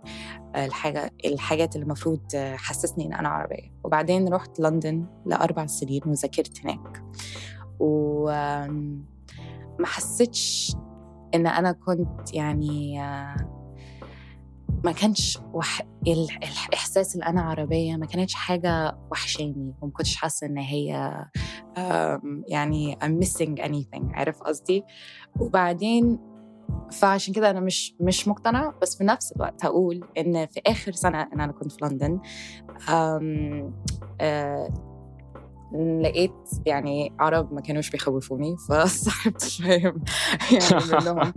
الحاجة 0.57 1.11
الحاجات 1.25 1.77
اللي 1.77 1.85
المفروض 1.85 2.21
حسسني 2.37 3.07
إن 3.07 3.13
أنا 3.13 3.29
عربية. 3.29 3.73
وبعدين 3.85 4.29
رحت 4.29 4.61
لندن 4.61 5.07
لأربع 5.27 5.67
سنين 5.67 6.03
وذاكرت 6.07 6.61
هناك. 6.65 7.05
وما 7.81 9.03
حسيتش 9.85 10.77
إن 11.35 11.47
أنا 11.47 11.73
كنت 11.73 12.35
يعني 12.35 13.03
آه، 13.03 13.62
ما 14.85 14.93
كانش 14.93 15.39
وح... 15.53 15.81
ال- 16.07 16.29
الإحساس 16.69 17.15
اللي 17.15 17.27
أنا 17.27 17.43
عربية 17.43 17.97
ما 17.97 18.07
كانتش 18.07 18.35
حاجة 18.35 18.99
وحشاني 19.11 19.75
وما 19.81 19.93
كنتش 19.93 20.17
حاسة 20.17 20.47
إن 20.47 20.59
هي 20.59 21.15
يعني 22.49 22.97
I'm 22.97 23.25
missing 23.25 23.63
anything 23.65 24.15
عارف 24.15 24.43
قصدي؟ 24.43 24.85
وبعدين 25.41 26.19
فعشان 26.93 27.35
كده 27.35 27.51
أنا 27.51 27.61
مش 27.61 27.95
مش 28.01 28.29
مقتنعة 28.29 28.75
بس 28.83 28.99
في 28.99 29.05
نفس 29.05 29.33
الوقت 29.33 29.65
هقول 29.65 30.05
إن 30.19 30.47
في 30.47 30.61
آخر 30.67 30.93
سنة 30.93 31.23
إن 31.23 31.41
أنا 31.41 31.53
كنت 31.53 31.73
في 31.73 31.85
لندن 31.85 32.21
لقيت 36.01 36.33
يعني 36.67 37.13
عرب 37.21 37.53
ما 37.53 37.61
كانوش 37.61 37.91
بيخوفوني 37.91 38.57
فصاحبت 38.69 39.45
شوية 39.45 39.95
يعني 40.53 40.85
منهم 40.93 41.33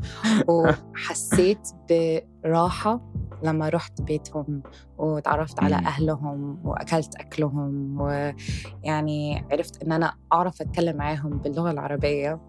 وحسيت 0.48 1.68
براحة 1.90 3.14
لما 3.44 3.70
رحت 3.70 4.02
بيتهم 4.02 4.62
وتعرفت 4.98 5.60
على 5.64 5.76
مم. 5.78 5.86
أهلهم 5.86 6.58
وأكلت 6.64 7.16
أكلهم 7.16 8.02
ويعني 8.02 9.46
عرفت 9.52 9.84
إن 9.84 9.92
أنا 9.92 10.14
أعرف 10.34 10.62
أتكلم 10.62 10.98
معاهم 10.98 11.30
باللغة 11.30 11.72
العربية 11.72 12.40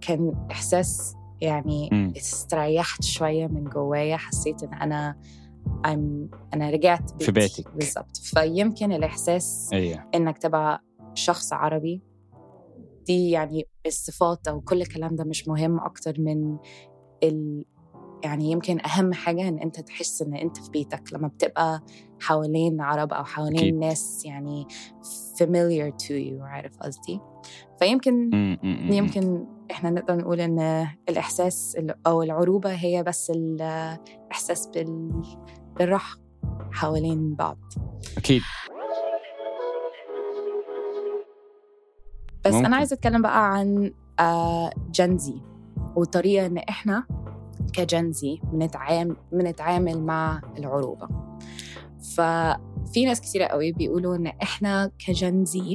كان 0.00 0.46
إحساس 0.50 1.14
يعني 1.40 1.88
مم. 1.92 2.12
استريحت 2.16 3.02
شوية 3.04 3.46
من 3.46 3.64
جوايا 3.64 4.16
حسيت 4.16 4.62
إن 4.62 4.74
أنا 4.74 5.16
I'm 5.86 6.28
أنا 6.54 6.70
رجعت 6.70 7.12
بيتي 7.12 7.24
في 7.24 7.32
بيتك. 7.32 7.74
بالظبط 7.74 8.16
فيمكن 8.16 8.92
الإحساس 8.92 9.70
أيوه 9.72 10.04
إنك 10.14 10.38
تبقى 10.38 10.82
شخص 11.14 11.52
عربي 11.52 12.02
دي 13.06 13.30
يعني 13.30 13.66
الصفات 13.86 14.48
أو 14.48 14.60
كل 14.60 14.80
الكلام 14.82 15.16
ده 15.16 15.24
مش 15.24 15.48
مهم 15.48 15.80
أكتر 15.80 16.20
من 16.20 16.56
ال 17.22 17.64
يعني 18.26 18.50
يمكن 18.50 18.78
أهم 18.86 19.12
حاجة 19.12 19.48
إن 19.48 19.58
أنت 19.58 19.80
تحس 19.80 20.22
إن 20.22 20.34
أنت 20.34 20.56
في 20.58 20.70
بيتك 20.70 21.12
لما 21.12 21.28
بتبقى 21.28 21.80
حوالين 22.20 22.80
عرب 22.80 23.12
أو 23.12 23.24
حوالين 23.24 23.58
أكيد. 23.58 23.74
ناس 23.74 24.22
يعني 24.24 24.66
familiar 25.42 25.92
to 26.06 26.10
you 26.10 26.40
عارف 26.42 26.76
قصدي 26.78 27.20
فيمكن. 27.78 28.30
يمكن 28.90 29.46
إحنا 29.70 29.90
نقدر 29.90 30.16
نقول 30.16 30.40
إن 30.40 30.86
الإحساس 31.08 31.76
ال- 31.78 32.06
أو 32.06 32.22
العروبة 32.22 32.70
هي 32.74 33.02
بس 33.02 33.30
الاحساس 33.30 34.66
بال 34.66 35.22
بالراحة 35.78 36.16
حوالين 36.72 37.34
بعض 37.34 37.58
أكيد 38.16 38.42
بس 42.44 42.52
ممكن. 42.52 42.66
أنا 42.66 42.76
عايزة 42.76 42.94
أتكلم 42.94 43.22
بقى 43.22 43.52
عن 43.54 43.92
جنزي 44.90 45.34
وطريقة 45.96 46.46
إن 46.46 46.58
إحنا 46.58 47.06
كجنزي 47.72 48.40
بنتعامل 49.32 50.02
مع 50.02 50.40
العروبة. 50.58 51.08
ففي 52.14 53.04
ناس 53.04 53.20
كتيرة 53.20 53.44
قوي 53.44 53.72
بيقولوا 53.72 54.16
إن 54.16 54.26
إحنا 54.26 54.90
كجنزي 55.06 55.74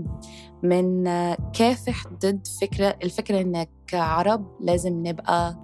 من 0.62 1.04
كافح 1.52 2.06
ضد 2.06 2.46
فكرة 2.60 2.96
الفكرة 3.02 3.40
إنك 3.40 3.70
كعرب 3.86 4.56
لازم 4.60 5.06
نبقى 5.06 5.58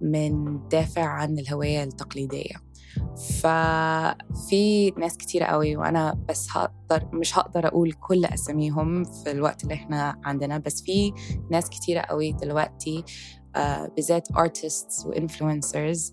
من 0.00 0.60
دافع 0.68 1.04
عن 1.04 1.38
الهوية 1.38 1.82
التقليدية. 1.82 2.66
ففي 3.40 4.90
ناس 4.90 5.16
كتير 5.16 5.42
قوي 5.42 5.76
وأنا 5.76 6.24
بس 6.28 6.48
هقدر 6.50 7.08
مش 7.12 7.38
هقدر 7.38 7.66
أقول 7.66 7.92
كل 7.92 8.24
أساميهم 8.24 9.04
في 9.04 9.30
الوقت 9.30 9.62
اللي 9.62 9.74
إحنا 9.74 10.20
عندنا 10.24 10.58
بس 10.58 10.82
في 10.82 11.12
ناس 11.50 11.70
كتير 11.70 11.98
قوي 11.98 12.32
دلوقتي 12.32 13.04
بالذات 13.96 14.28
artists 14.32 15.06
و 15.06 15.15
influencers 15.15 16.12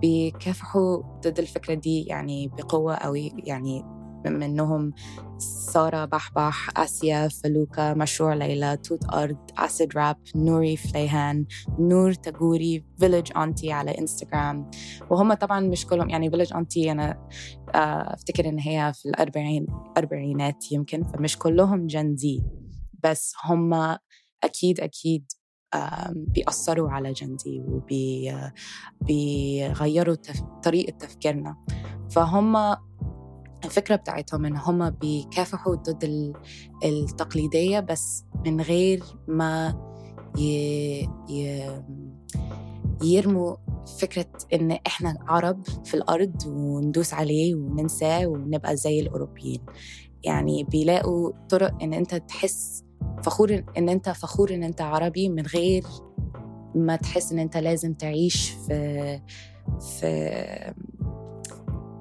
بيكافحوا 0.00 1.02
ضد 1.20 1.38
الفكرة 1.38 1.74
دي 1.74 2.02
يعني 2.02 2.48
بقوة 2.48 2.94
قوي 2.94 3.32
يعني 3.38 3.94
منهم 4.26 4.92
سارة 5.38 6.04
بحبح 6.04 6.78
آسيا 6.78 7.28
فلوكا 7.28 7.94
مشروع 7.94 8.34
ليلى 8.34 8.76
توت 8.76 9.14
أرض 9.14 9.36
Acid 9.58 9.96
Arab 9.96 10.16
نوري 10.36 10.76
فليهان 10.76 11.46
نور 11.78 12.12
تاجوري 12.12 12.84
فيلج 12.98 13.30
أنتي 13.36 13.72
على 13.72 13.98
إنستغرام 13.98 14.70
وهم 15.10 15.34
طبعا 15.34 15.60
مش 15.60 15.86
كلهم 15.86 16.10
يعني 16.10 16.30
فيلج 16.30 16.52
أنتي 16.52 16.92
أنا 16.92 17.28
أفتكر 18.14 18.48
إن 18.48 18.58
هي 18.58 18.92
في 18.94 19.08
الأربعين 19.08 19.66
أربعينات 19.98 20.72
يمكن 20.72 21.02
فمش 21.04 21.38
كلهم 21.38 21.86
جنزي 21.86 22.42
بس 23.04 23.34
هم 23.44 23.96
أكيد 24.44 24.80
أكيد 24.80 25.32
بيأثروا 26.12 26.90
على 26.90 27.12
جنزي 27.12 27.62
وبيغيروا 29.00 30.16
طريقة 30.64 30.96
تفكيرنا 30.98 31.56
فهم 32.10 32.56
الفكرة 33.64 33.96
بتاعتهم 33.96 34.44
إن 34.44 34.56
هم 34.56 34.90
بيكافحوا 34.90 35.74
ضد 35.74 36.32
التقليدية 36.84 37.80
بس 37.80 38.24
من 38.46 38.60
غير 38.60 39.02
ما. 39.28 39.74
يرموا 43.02 43.56
فكرة 44.00 44.26
إن 44.52 44.70
إحنا 44.86 45.16
عرب 45.28 45.62
في 45.84 45.94
الأرض 45.94 46.46
وندوس 46.46 47.14
عليه 47.14 47.54
وننساه 47.54 48.26
ونبقى 48.26 48.76
زي 48.76 49.00
الأوروبيين 49.00 49.60
يعني 50.24 50.64
بيلاقوا 50.64 51.32
طرق 51.48 51.82
إن 51.82 51.92
أنت 51.94 52.14
تحس 52.14 52.84
فخور 53.24 53.64
إن 53.78 53.88
أنت 53.88 54.08
فخور 54.08 54.54
إن 54.54 54.62
أنت 54.62 54.80
عربي 54.80 55.28
من 55.28 55.46
غير 55.46 55.82
ما 56.74 56.96
تحس 56.96 57.32
إن 57.32 57.38
أنت 57.38 57.56
لازم 57.56 57.94
تعيش 57.94 58.50
في 58.50 59.20
في 59.80 60.06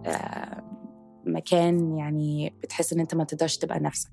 آه 0.06 0.64
مكان 1.26 1.98
يعني 1.98 2.54
بتحس 2.64 2.94
إن 2.94 3.00
أنت 3.00 3.16
ما 3.16 3.24
تقدرش 3.24 3.58
تبقى 3.58 3.80
نفسك. 3.80 4.12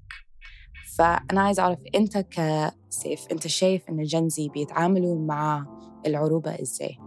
فأنا 0.97 1.41
عايز 1.41 1.61
أعرف 1.61 1.79
أنت 1.95 2.19
كسيف 2.19 3.27
أنت 3.33 3.47
شايف 3.47 3.89
إن 3.89 4.01
ال 4.01 4.10
Gen 4.10 4.39
Z 4.39 4.49
بيتعاملوا 4.49 5.27
مع 5.27 5.67
العروبة 6.07 6.51
إزاي؟ 6.63 6.99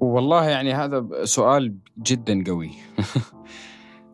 والله 0.00 0.44
يعني 0.48 0.74
هذا 0.74 1.24
سؤال 1.24 1.78
جدا 1.98 2.44
قوي. 2.46 2.70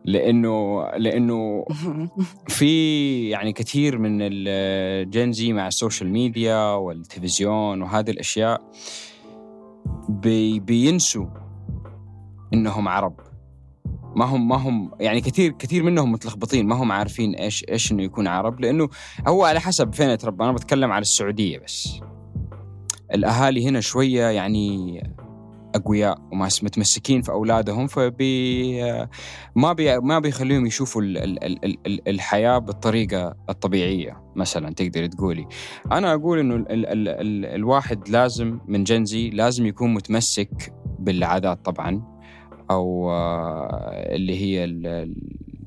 لأنه 0.05 0.87
لأنه 0.97 1.65
في 2.57 3.29
يعني 3.29 3.53
كثير 3.53 3.97
من 3.97 4.17
ال 4.21 4.47
Gen 4.47 5.27
Z 5.27 5.53
مع 5.53 5.67
ال 5.67 5.73
social 5.73 6.09
media 6.09 6.73
والتلفزيون 6.73 7.81
وهذه 7.81 8.09
الأشياء 8.09 8.61
بي 10.09 10.59
بينسوا 10.59 11.25
إنهم 12.53 12.87
عرب. 12.87 13.19
ما 14.15 14.25
هم 14.25 14.47
ما 14.47 14.55
هم 14.55 14.91
يعني 14.99 15.21
كثير 15.21 15.51
كثير 15.51 15.83
منهم 15.83 16.11
متلخبطين 16.11 16.67
ما 16.67 16.75
هم 16.75 16.91
عارفين 16.91 17.35
إيش 17.35 17.65
إيش 17.69 17.91
إنه 17.91 18.03
يكون 18.03 18.27
عرب 18.27 18.59
لأنه 18.59 18.89
هو 19.27 19.43
على 19.43 19.59
حسب 19.59 19.93
فين 19.93 20.09
يتربى 20.09 20.43
أنا 20.43 20.51
بتكلم 20.51 20.91
على 20.91 21.01
السعودية 21.01 21.59
بس. 21.59 21.99
الأهالي 23.13 23.67
هنا 23.67 23.79
شوية 23.79 24.25
يعني 24.25 25.03
أقوياء 25.75 26.17
وماس 26.31 26.63
متمسكين 26.63 27.21
في 27.21 27.31
أولادهم 27.31 27.87
فبي 27.87 28.81
ما 29.55 29.73
بي 29.73 29.99
ما 29.99 30.19
بيخليهم 30.19 30.65
يشوفوا 30.65 31.01
ال 31.01 31.17
ال 31.17 31.43
ال 31.65 31.77
ال 31.85 32.09
الحياة 32.09 32.57
بالطريقة 32.57 33.35
الطبيعية 33.49 34.23
مثلا 34.35 34.73
تقدر 34.73 35.05
تقولي. 35.05 35.47
أنا 35.91 36.13
أقول 36.13 36.39
إنه 36.39 36.55
ال 36.55 36.71
ال 36.71 37.07
ال 37.07 37.45
الواحد 37.45 38.09
لازم 38.09 38.59
من 38.67 38.83
جنزي 38.83 39.29
لازم 39.29 39.65
يكون 39.65 39.93
متمسك 39.93 40.73
بالعادات 40.99 41.65
طبعا 41.65 42.03
أو 42.71 43.11
آه، 43.11 44.15
اللي 44.15 44.41
هي 44.41 44.63
آه، 44.85 45.09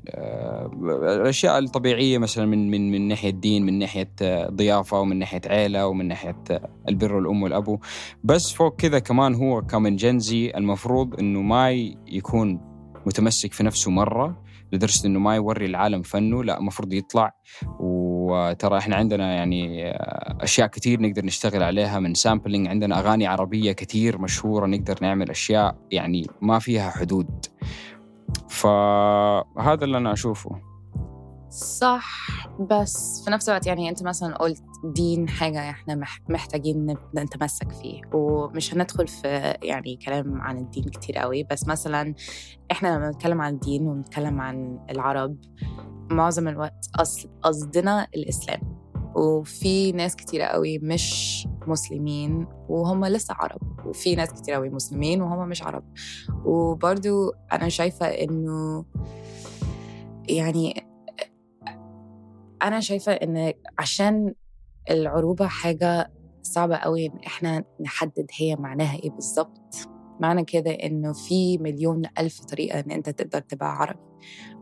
الأشياء 0.09 1.59
الطبيعية 1.59 2.17
مثلا 2.17 2.45
من 2.45 2.71
من 2.71 2.91
من 2.91 3.07
ناحية 3.07 3.29
دين 3.29 3.65
من 3.65 3.79
ناحية 3.79 4.11
آه، 4.21 4.49
ضيافة 4.49 4.99
ومن 4.99 5.19
ناحية 5.19 5.41
عيلة 5.45 5.87
ومن 5.87 6.07
ناحية 6.07 6.43
البر 6.89 7.13
والأم 7.13 7.43
والأبو. 7.43 7.79
بس 8.23 8.53
فوق 8.53 8.75
كذا 8.75 8.99
كمان 8.99 9.35
هو 9.35 9.61
كمن 9.61 9.95
جنزي 9.95 10.51
المفروض 10.55 11.19
إنه 11.19 11.41
ما 11.41 11.71
يكون 12.07 12.61
متمسك 13.05 13.53
في 13.53 13.63
نفسه 13.63 13.91
مرة 13.91 14.45
لدرجة 14.73 15.07
إنه 15.07 15.19
ما 15.19 15.35
يوري 15.35 15.65
العالم 15.65 16.01
فنه 16.01 16.43
لا 16.43 16.59
المفروض 16.59 16.93
يطلع. 16.93 17.31
وترى 17.79 18.77
إحنا 18.77 18.95
عندنا 18.95 19.33
يعني 19.33 19.91
أشياء 20.41 20.67
كثير 20.67 21.01
نقدر 21.01 21.25
نشتغل 21.25 21.63
عليها 21.63 21.99
من 21.99 22.13
سامبلينج 22.13 22.67
عندنا 22.67 22.99
أغاني 22.99 23.27
عربية 23.27 23.71
كثير 23.71 24.17
مشهورة 24.17 24.65
نقدر 24.65 24.97
نعمل 25.01 25.29
أشياء 25.29 25.75
يعني 25.91 26.27
ما 26.41 26.59
فيها 26.59 26.89
حدود. 26.89 27.45
فهذا 28.65 29.85
اللي 29.85 29.97
أنا 29.97 30.13
أشوفه. 30.13 30.49
صح 31.49 32.17
بس 32.59 33.21
في 33.25 33.31
نفس 33.31 33.49
الوقت 33.49 33.67
يعني 33.67 33.89
أنت 33.89 34.03
مثلا 34.03 34.37
قلت 34.37 34.63
دين 34.83 35.29
حاجة 35.29 35.69
إحنا 35.69 36.01
محتاجين 36.29 36.97
نتمسك 37.15 37.71
فيه 37.71 38.01
ومش 38.13 38.73
هندخل 38.73 39.07
في 39.07 39.57
يعني 39.63 39.99
كلام 40.05 40.41
عن 40.41 40.57
الدين 40.57 40.83
كتير 40.83 41.17
قوي 41.17 41.43
بس 41.43 41.67
مثلا 41.67 42.15
إحنا 42.71 42.87
لما 42.95 43.09
نتكلم 43.09 43.41
عن 43.41 43.53
الدين 43.53 43.87
ونتكلم 43.87 44.41
عن 44.41 44.79
العرب 44.89 45.37
معظم 46.11 46.47
الوقت 46.47 46.89
اصل 46.99 47.29
قصدنا 47.41 48.07
الإسلام. 48.15 48.75
وفي 49.15 49.91
ناس 49.91 50.15
كتير 50.15 50.41
قوي 50.41 50.79
مش 50.79 51.47
مسلمين 51.69 52.47
وهم 52.69 53.05
لسه 53.05 53.33
عرب 53.39 53.87
وفي 53.87 54.15
ناس 54.15 54.33
كتير 54.33 54.53
قوي 54.53 54.69
مسلمين 54.69 55.21
وهم 55.21 55.49
مش 55.49 55.63
عرب. 55.63 55.83
وبرضو 56.45 57.31
أنا 57.53 57.69
شايفة 57.69 58.05
إنه 58.05 58.85
يعني 60.29 60.87
أنا 62.63 62.79
شايفة 62.79 63.11
إن 63.11 63.53
عشان 63.79 64.33
العروبة 64.91 65.47
حاجة 65.47 66.11
صعبة 66.41 66.75
قوي 66.75 67.05
إن 67.05 67.19
إحنا 67.27 67.63
نحدد 67.81 68.27
هي 68.39 68.55
معناها 68.55 68.95
إيه 68.95 69.11
بالظبط. 69.11 69.75
معنى 70.19 70.43
كده 70.45 70.71
إنه 70.71 71.13
في 71.13 71.57
مليون 71.57 72.01
ألف 72.19 72.39
طريقة 72.45 72.79
إن 72.79 72.91
أنت 72.91 73.09
تقدر 73.09 73.39
تبقى 73.39 73.75
عربي. 73.77 73.99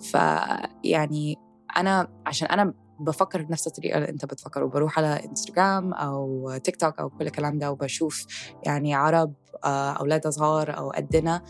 فيعني 0.01 1.35
أنا 1.77 2.07
عشان 2.25 2.47
أنا 2.47 2.73
بفكر 3.03 3.41
بنفس 3.41 3.67
الطريقة 3.67 3.97
اللي 3.97 4.09
انت 4.09 4.25
بتفكر 4.25 4.63
وبروح 4.63 4.99
على 4.99 5.25
انستغرام 5.25 5.93
أو 5.93 6.51
تيك 6.63 6.75
توك 6.75 6.99
أو 6.99 7.09
كل 7.09 7.25
الكلام 7.25 7.57
ده 7.59 7.71
وبشوف 7.71 8.25
يعني 8.63 8.95
عرب 8.95 9.33
آه، 9.65 9.91
أولاد 9.91 10.27
صغار 10.27 10.77
أو 10.77 10.89
قدنا 10.89 11.41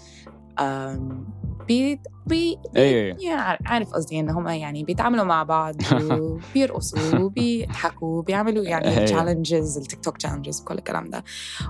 بي 1.68 2.00
بي 2.26 2.60
أيه. 2.76 3.16
يعني 3.20 3.58
عارف 3.66 3.94
قصدي 3.94 4.20
إن 4.20 4.30
هم 4.30 4.48
يعني 4.48 4.84
بيتعاملوا 4.84 5.24
مع 5.24 5.44
بعض 5.44 5.76
وبيرقصوا 6.12 7.20
وبيضحكوا 7.20 8.18
وبيعملوا 8.20 8.64
يعني 8.64 9.06
challenges 9.06 9.78
ال 9.78 10.00
TikTok 10.00 10.18
challenges 10.18 10.62
وكل 10.62 10.78
الكلام 10.78 11.10
ده. 11.10 11.24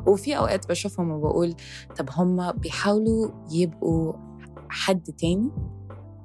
وفي 0.08 0.38
أوقات 0.38 0.70
بشوفهم 0.70 1.12
وبقول 1.12 1.56
طب 1.98 2.10
هم 2.12 2.52
بيحاولوا 2.52 3.30
يبقوا 3.52 4.14
حد 4.70 5.04
تاني 5.04 5.52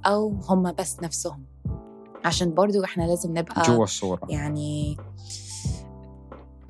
أو 0.06 0.40
هم 0.48 0.72
بس 0.72 1.02
نفسهم؟ 1.02 1.47
عشان 2.24 2.54
برضو 2.54 2.84
إحنا 2.84 3.02
لازم 3.02 3.38
نبقى 3.38 3.62
جوا 3.62 3.84
الصورة. 3.84 4.20
يعني 4.28 4.96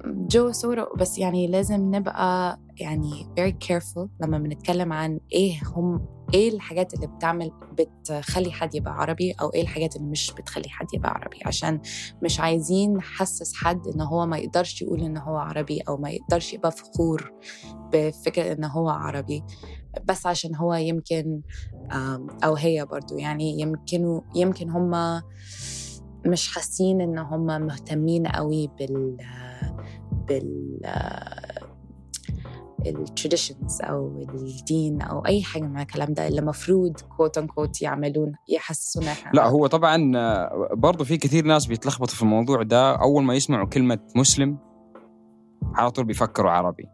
جوا 0.07 0.51
الصورة 0.51 0.89
بس 0.97 1.19
يعني 1.19 1.47
لازم 1.47 1.95
نبقى 1.95 2.59
يعني 2.81 3.27
very 3.41 3.67
careful 3.69 4.09
لما 4.23 4.39
بنتكلم 4.39 4.93
عن 4.93 5.21
إيه 5.33 5.61
هم 5.65 6.07
إيه 6.35 6.49
الحاجات 6.55 6.95
اللي 6.95 7.07
بتعمل 7.07 7.51
بتخلي 7.79 8.53
حد 8.53 8.75
يبقى 8.75 8.93
عربي 8.95 9.33
أو 9.33 9.49
إيه 9.49 9.63
الحاجات 9.63 9.97
اللي 9.97 10.07
مش 10.07 10.33
بتخلي 10.33 10.69
حد 10.69 10.87
يبقى 10.95 11.11
عربي 11.11 11.39
عشان 11.47 11.81
مش 12.23 12.41
عايزين 12.41 12.95
نحسس 12.95 13.55
حد 13.55 13.87
ان 13.87 14.01
هو 14.01 14.27
ما 14.27 14.39
يقدرش 14.39 14.83
يقول 14.83 15.01
ان 15.01 15.17
هو 15.19 15.37
عربي 15.37 15.81
أو 15.81 15.97
ما 15.97 16.11
يقدرش 16.11 16.53
يبقى 16.53 16.73
فخور 16.73 17.33
بفكرة 17.93 18.53
ان 18.53 18.65
هو 18.65 18.89
عربي. 18.89 19.45
بس 20.05 20.27
عشان 20.27 20.55
هو 20.55 20.75
يمكن 20.75 21.41
أو 22.45 22.55
هي 22.55 22.87
برضو 22.87 23.19
يعني 23.19 23.61
يمكن 23.61 24.21
يمكن 24.35 24.71
هم 24.71 25.23
مش 26.27 26.49
حاسين 26.55 27.01
إن 27.01 27.19
هم 27.19 27.47
مهتمين 27.47 28.27
قوي 28.27 28.71
بال 28.79 29.17
بال 30.29 30.81
ال 32.87 32.96
traditions 32.96 33.83
أو 33.83 34.23
الدين 34.35 35.03
أو 35.03 35.27
أي 35.27 35.43
حاجة 35.43 35.63
من 35.63 35.81
الكلام 35.81 36.13
ده 36.15 36.29
اللي 36.29 36.41
المفروض 36.41 37.01
quote 37.01 37.39
unquote 37.39 37.83
يعملون 37.83 38.33
يحسسونا 38.49 39.13
إحنا. 39.13 39.31
لا 39.35 39.47
هو 39.47 39.67
طبعا 39.67 40.13
برضو 40.75 41.05
في 41.05 41.17
كثير 41.17 41.45
ناس 41.45 41.67
بيتلخبطوا 41.67 42.15
في 42.15 42.23
الموضوع 42.23 42.63
ده. 42.63 42.95
أول 42.95 43.25
ما 43.25 43.35
يسمعوا 43.35 43.67
كلمة 43.67 43.99
مسلم 44.17 44.59
على 45.75 45.91
طول 45.91 46.05
بيفكروا 46.05 46.51
عربي. 46.51 46.89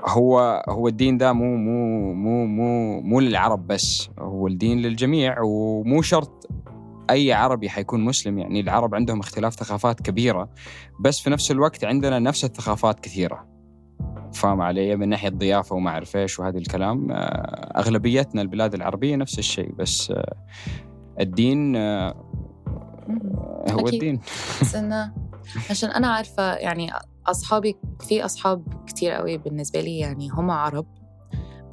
هو 0.00 0.64
هو 0.68 0.88
الدين 0.88 1.18
ده 1.18 1.32
مو 1.32 1.56
مو 1.56 2.12
مو 2.14 2.46
مو 2.46 3.00
مو 3.00 3.20
للعرب 3.20 3.66
بس 3.66 4.08
هو 4.18 4.46
الدين 4.46 4.78
للجميع 4.78 5.40
ومو 5.40 6.02
شرط 6.02 6.48
أي 7.10 7.32
عربي 7.32 7.70
حيكون 7.70 8.04
مسلم. 8.04 8.38
يعني 8.38 8.60
العرب 8.60 8.94
عندهم 8.94 9.20
اختلاف 9.20 9.54
ثقافات 9.54 10.00
كبيرة 10.00 10.48
بس 11.00 11.20
في 11.20 11.30
نفس 11.30 11.50
الوقت 11.50 11.84
عندنا 11.84 12.18
نفس 12.18 12.44
الثقافات 12.44 13.00
كثيرة. 13.00 13.46
فاهم 14.32 14.60
علي؟ 14.62 14.96
من 14.96 15.08
ناحية 15.08 15.28
ضيافه 15.28 15.76
وما 15.76 15.90
أعرف 15.90 16.16
إيش 16.16 16.38
وهذا 16.38 16.58
الكلام. 16.58 17.12
آه، 17.12 17.16
أغلبيتنا 17.78 18.42
البلاد 18.42 18.74
العربية 18.74 19.16
نفس 19.16 19.38
الشيء 19.38 19.72
بس 19.72 20.10
آه، 20.10 20.36
الدين 21.20 21.76
آه، 21.76 22.14
هو 23.70 23.88
أكيد. 23.88 23.94
الدين. 23.94 24.20
إنه 24.76 25.12
عشان 25.70 25.90
أنا 25.90 26.08
عارفة 26.08 26.54
يعني 26.54 26.90
أصحابي 27.30 27.76
في 28.00 28.24
أصحاب 28.24 28.84
كتير 28.86 29.12
قوي 29.12 29.38
بالنسبة 29.38 29.80
لي 29.80 29.98
يعني 29.98 30.28
هم 30.28 30.50
عرب 30.50 30.86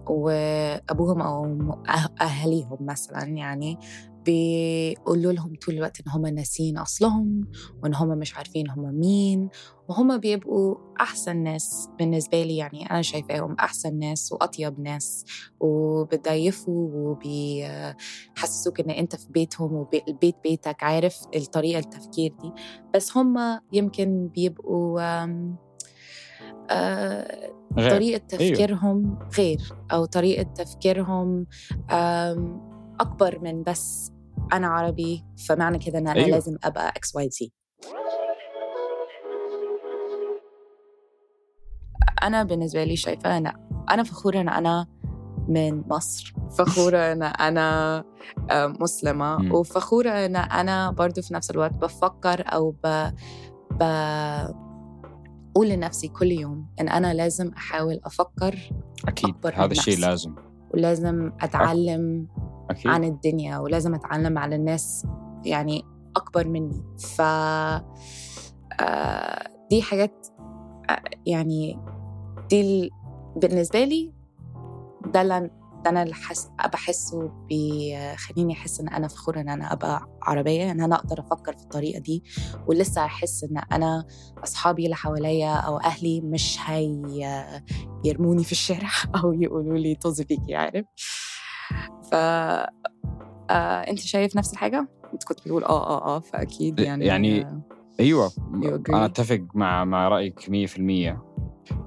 وأبوهم 0.08 1.22
أو 1.22 1.44
م- 1.46 1.84
أه- 1.88 2.22
اهاليهم 2.22 2.78
مثلا 2.82 3.24
يعني 3.24 3.78
بيقولوا 4.26 5.32
لهم 5.32 5.54
طول 5.66 5.76
الوقت 5.76 6.00
إن 6.00 6.12
هم 6.12 6.26
ناسين 6.26 6.78
أصلهم 6.78 7.42
وإن 7.84 7.96
هم 7.96 8.08
مش 8.08 8.36
عارفين 8.38 8.70
هم 8.70 9.00
مين 9.00 9.50
وهم 9.90 10.18
بيبقوا 10.18 10.76
أحسن 11.02 11.38
ناس 11.38 11.90
بالنسبة 12.00 12.44
لي. 12.44 12.58
يعني 12.58 12.92
أنا 12.92 13.02
شايفاهم 13.02 13.56
أحسن 13.60 14.00
ناس 14.00 14.32
وأطيب 14.32 14.80
ناس 14.80 15.26
وبتضيفوا 15.60 16.90
وبيحسسوك 16.94 18.80
إن 18.80 18.90
أنت 18.90 19.16
في 19.16 19.28
بيتهم 19.30 19.74
والبيت 19.74 20.36
بيتك 20.44 20.84
عارف 20.84 21.18
الطريقة 21.36 21.80
التفكير 21.80 22.34
دي. 22.42 22.52
بس 22.96 23.18
هم 23.18 23.60
يمكن 23.74 24.28
بيبقوا 24.36 25.02
آه، 26.70 27.52
غير. 27.78 27.92
طريقة 27.92 28.18
تفكيرهم 28.18 29.20
غير 29.38 29.62
أو 29.92 30.06
طريقة 30.06 30.44
تفكيرهم 30.44 31.48
أكبر 33.00 33.40
من 33.40 33.64
بس 33.64 34.12
أنا 34.54 34.68
عربي 34.68 35.24
فمعنى 35.48 35.80
كده 35.80 36.00
إن 36.00 36.08
أنا 36.08 36.20
أيوة. 36.20 36.30
لازم 36.30 36.58
أبقى 36.64 36.90
X 36.90 37.16
Y 37.16 37.30
Z 37.30 37.52
أنا 42.24 42.44
بالنسبة 42.44 42.84
لي 42.84 42.96
شايفة 42.96 43.38
أنا 43.38 43.54
أنا 43.92 44.04
فخورة 44.04 44.42
إن 44.42 44.50
أنا 44.50 44.88
من 45.48 45.84
مصر 45.88 46.34
فخورة 46.58 46.98
إن 46.98 47.24
أنا 47.24 47.98
آه، 48.52 48.68
مسلمة. 48.68 49.54
وفخورة 49.54 50.10
إن 50.10 50.36
أنا 50.36 50.92
برضو 50.92 51.22
في 51.22 51.34
نفس 51.34 51.52
الوقت 51.52 51.74
بفكر 51.74 52.44
أو 52.54 52.72
ب... 52.72 53.10
ب... 53.72 53.84
أقول 55.56 55.70
لنفسي 55.70 56.08
كل 56.08 56.32
يوم 56.32 56.68
إن 56.82 56.90
أنا 56.90 57.14
لازم 57.14 57.52
أحاول 57.58 58.00
أفكر 58.06 58.56
من 59.24 59.54
هذا 59.54 59.72
الشيء. 59.72 60.00
لازم 60.00 60.36
ولازم 60.74 61.32
أتعلم 61.42 62.28
أكيد 62.74 62.92
عن 62.92 63.04
الدنيا 63.04 63.58
ولازم 63.58 63.96
أتعلم 63.96 64.38
على 64.38 64.56
الناس 64.56 65.08
يعني 65.46 65.84
أكبر 66.16 66.48
مني 66.48 66.84
ف 67.00 67.22
آه، 68.82 69.48
دي 69.70 69.82
حاجات 69.82 70.28
آه، 70.90 71.02
يعني 71.26 71.80
دي 72.50 72.62
ال- 72.62 72.90
بالنسبة 73.36 73.84
لي 73.84 74.14
ده 75.14 75.22
اللي 75.22 75.38
أنا. 75.38 75.50
بحسه 76.74 77.32
بيخليني 77.50 78.54
أحس 78.54 78.80
إن 78.80 78.88
أنا 78.88 79.08
فخورة 79.08 79.40
إن 79.42 79.50
أنا 79.50 79.74
أبقى 79.74 80.08
عربية 80.22 80.72
إن 80.72 80.82
أنا 80.82 80.96
أقدر 80.96 81.20
أفكر 81.20 81.54
في 81.58 81.64
الطريقة 81.64 82.00
دي 82.00 82.24
ولسه 82.68 83.06
أحس 83.06 83.44
إن 83.44 83.58
أنا 83.72 84.06
أصحابي 84.44 84.86
اللي 84.86 84.96
حواليا 84.96 85.54
أو 85.54 85.78
أهلي 85.78 86.22
مش 86.22 86.58
هي 86.66 87.46
يرموني 88.06 88.44
في 88.44 88.52
الشارع 88.52 88.90
أو 89.24 89.34
يقولوا 89.34 89.78
لي 89.78 89.96
طز 89.96 90.22
فيكي 90.22 90.56
عارف 90.56 90.86
ف 92.12 92.16
آه، 93.50 93.82
أنت 93.90 94.00
شايف 94.00 94.36
نفس 94.36 94.54
الحاجة؟ 94.54 94.88
أنت 95.14 95.24
كنت 95.24 95.40
بتقول 95.42 95.64
آه 95.64 95.88
آه 95.88 96.16
آه 96.16 96.20
فأكيد 96.20 96.80
يعني 96.80 97.06
يعني 97.06 97.42
آه، 97.46 97.62
أيوه? 98.00 98.32
أنا 98.90 99.06
أتفق 99.06 99.42
مع 99.54 99.86
مع 99.86 100.08
رأيك 100.08 100.50
100% 100.50 101.18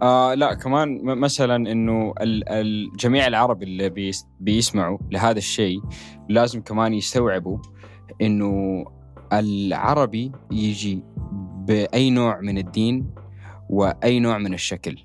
آه 0.03 0.35
لا 0.35 0.55
كمان 0.55 1.05
مثلا 1.05 1.57
إنه 1.73 2.15
ال- 2.21 2.49
ال- 2.49 2.93
جميع 2.99 3.27
العرب 3.27 3.63
اللي 3.63 3.89
بيس 3.89 4.27
بيسمعوا 4.41 4.99
لهذا 5.11 5.39
الشيء 5.39 5.81
لازم 6.29 6.61
كمان 6.63 6.95
يستوعبوا 6.95 7.59
إنه 8.23 8.85
العربي 9.33 10.33
يجي 10.51 11.03
بأي 11.67 12.11
نوع 12.11 12.41
من 12.41 12.59
الدين 12.59 13.11
وأي 13.71 14.21
نوع 14.21 14.39
من 14.39 14.55
الشكل 14.55 14.99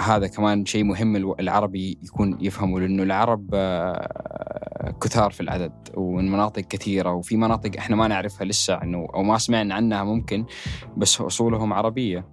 هذا 0.00 0.26
كمان 0.26 0.66
شيء 0.66 0.84
مهم 0.84 1.16
العربي 1.40 1.98
يكون 2.02 2.38
يفهمه 2.40 2.80
لأنه 2.80 3.02
العرب 3.02 3.50
آه، 3.54 4.94
كثار 5.00 5.30
في 5.30 5.40
العدد 5.40 5.72
ومن 5.96 6.30
مناطق 6.32 6.62
كثيرة 6.62 7.12
وفي 7.12 7.36
مناطق 7.36 7.70
إحنا 7.78 7.96
ما 7.96 8.08
نعرفها 8.08 8.44
لسه 8.44 8.82
إنه 8.82 9.06
أو 9.14 9.22
ما 9.22 9.38
سمعنا 9.38 9.74
عنها 9.74 10.04
ممكن 10.04 10.44
بس 10.96 11.20
أصولهم 11.20 11.72
عربية. 11.72 12.28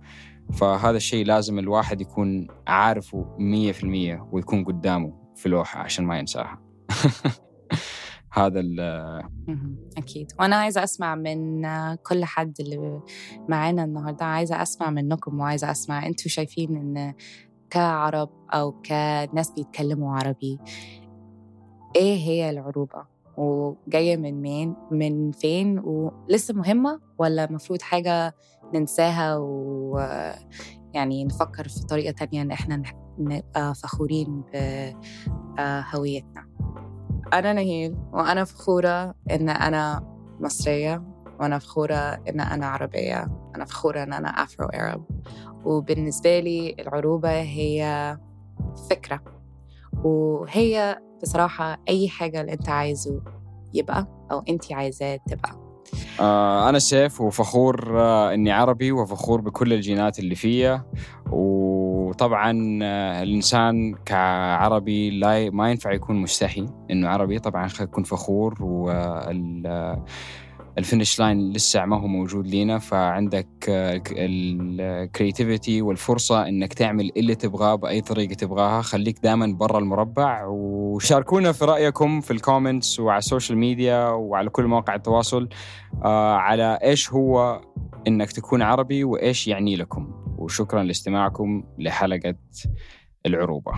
فهذا 0.54 0.98
الشيء 0.98 1.26
لازم 1.26 1.60
الواحد 1.60 2.02
يكون 2.02 2.48
عارفه 2.68 3.36
100% 3.40 4.30
ويكون 4.32 4.64
قدامه 4.64 5.14
في 5.36 5.50
لوحه 5.50 5.80
عشان 5.80 6.06
ما 6.06 6.20
ينساها. 6.20 6.62
هذا 8.34 8.60
ال- 8.60 9.24
مهم. 9.48 9.78
أكيد. 9.98 10.32
وأنا 10.40 10.56
عايزة 10.56 10.84
أسمع 10.84 11.16
من 11.16 11.66
آه، 11.66 11.98
كل 12.10 12.26
حد 12.26 12.54
اللي 12.60 13.00
معانا 13.50 13.84
النهاردة 13.84 14.26
عايزة 14.26 14.62
أسمع 14.62 14.90
منكم 14.90 15.40
وعايزة 15.40 15.72
أسمع 15.72 16.06
أنتوا 16.06 16.32
شايفين 16.32 16.76
إن 16.76 17.14
كعرب 17.76 18.30
أو 18.54 18.72
كناس 18.72 19.52
بيتكلموا 19.52 20.16
عربي 20.18 20.60
إيه 21.96 22.18
هي 22.18 22.50
العروبة؟ 22.50 23.06
وجاية 23.38 24.18
من 24.18 24.42
مين؟ 24.42 24.76
من 24.92 25.32
فين؟ 25.32 25.80
ولسه 25.80 26.54
مهمة 26.54 27.00
ولا 27.18 27.44
المفروض 27.44 27.82
حاجة 27.82 28.36
ننساها 28.74 29.38
ويعني 29.38 31.26
نفكر 31.26 31.68
في 31.68 31.80
طريقة 31.86 32.12
تانية 32.12 32.42
إن 32.42 32.52
إحنا 32.52 32.84
نبقى 33.20 33.76
فخورين 33.76 34.44
بهويتنا 35.58 36.46
أنا 37.34 37.54
نهيل 37.54 37.96
وأنا 38.14 38.44
فخورة 38.44 39.16
إن 39.32 39.50
أنا 39.50 40.16
مصرية 40.40 41.04
وأنا 41.40 41.60
فخورة 41.60 41.96
إن 42.30 42.40
أنا 42.40 42.66
عربية 42.68 43.28
أنا 43.56 43.66
فخورة 43.66 44.04
إن 44.04 44.14
أنا 44.14 44.28
أفرو 44.30 44.66
أرب 44.68 45.06
وبالنسبة 45.66 46.40
لي 46.40 46.76
العروبة 46.80 47.42
هي 47.42 48.18
فكرة 48.90 49.22
وهي 50.04 51.00
بصراحة 51.24 51.78
أي 51.90 52.10
حاجة 52.10 52.42
اللي 52.42 52.54
أنت 52.54 52.70
عايزه 52.70 53.22
يبقى 53.74 54.08
أو 54.32 54.44
أنت 54.50 54.74
عايزاه 54.74 55.20
تبقى. 55.28 55.66
آه، 56.20 56.70
أنا 56.70 56.80
سيف 56.80 57.22
وفخور 57.22 58.00
آه، 58.00 58.34
إني 58.34 58.52
عربي 58.52 58.92
وفخور 58.92 59.42
بكل 59.42 59.74
الجينات 59.74 60.20
اللي 60.20 60.36
فيا. 60.36 60.84
وطبعا 61.32 62.80
آه، 62.84 63.24
الإنسان 63.24 63.96
كعربي 64.06 65.10
لا 65.10 65.50
ما 65.50 65.72
ينفع 65.72 65.92
يكون 65.92 66.16
مستحي 66.16 66.66
إنه 66.92 67.10
عربي. 67.10 67.40
طبعا 67.40 67.70
يكون 67.82 68.04
فخور 68.04 68.56
وال 70.76 70.87
finish 70.87 71.20
line 71.20 71.52
لسه 71.54 71.86
ما 71.86 72.00
هو 72.00 72.08
موجود 72.08 72.48
لينا 72.48 72.80
فعندك 72.80 73.48
ال 74.12 74.27
creativity 74.27 75.82
والفرصة 75.82 76.48
إنك 76.48 76.74
تعمل 76.74 77.12
اللي 77.18 77.36
تبغاه 77.36 77.76
بأي 77.76 78.02
طريقة 78.02 78.34
تبغاها. 78.34 78.82
خليك 78.82 79.20
دائما 79.24 79.48
برا 79.60 79.80
المربع 79.80 80.46
وشاركونا 80.46 81.52
في 81.52 81.66
رأيكم 81.66 82.22
في 82.22 82.32
ال 82.32 82.39
comments 82.39 83.00
وعلى 83.00 83.18
ال 83.18 83.24
social 83.24 83.58
media 83.58 84.08
وعلى 84.08 84.50
كل 84.50 84.64
مواقع 84.66 84.96
التواصل 84.96 85.50
آه، 86.04 86.36
على 86.36 86.80
إيش 86.84 87.14
هو 87.14 87.62
إنك 88.08 88.32
تكون 88.32 88.62
عربي 88.62 89.04
وإيش 89.04 89.48
يعني 89.48 89.76
لكم. 89.76 90.08
وشكرا 90.38 90.84
لاستماعكم 90.84 91.64
لحلقة 91.80 92.36
العروبة. 93.26 93.72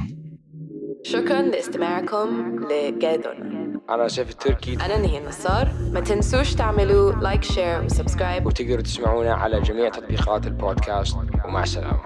شكرا 1.03 1.41
لاستماعكم 1.41 2.59
لجاذون 2.59 3.66
أنا 3.89 4.09
سيف 4.09 4.29
التركي. 4.29 4.73
أنا 4.73 4.97
نهى 4.97 5.17
النصار. 5.17 5.71
ما 5.91 5.99
تنسوش 5.99 6.53
تعملوا 6.53 7.11
like 7.11 7.43
share 7.43 7.85
و 7.85 7.91
subscribe 7.91 8.45
وتقدروا 8.45 8.81
تسمعونا 8.81 9.33
على 9.33 9.61
جميع 9.61 9.89
تطبيقات 9.89 10.47
البودكاست. 10.47 11.17
ومع 11.45 11.63
السلامة. 11.63 11.99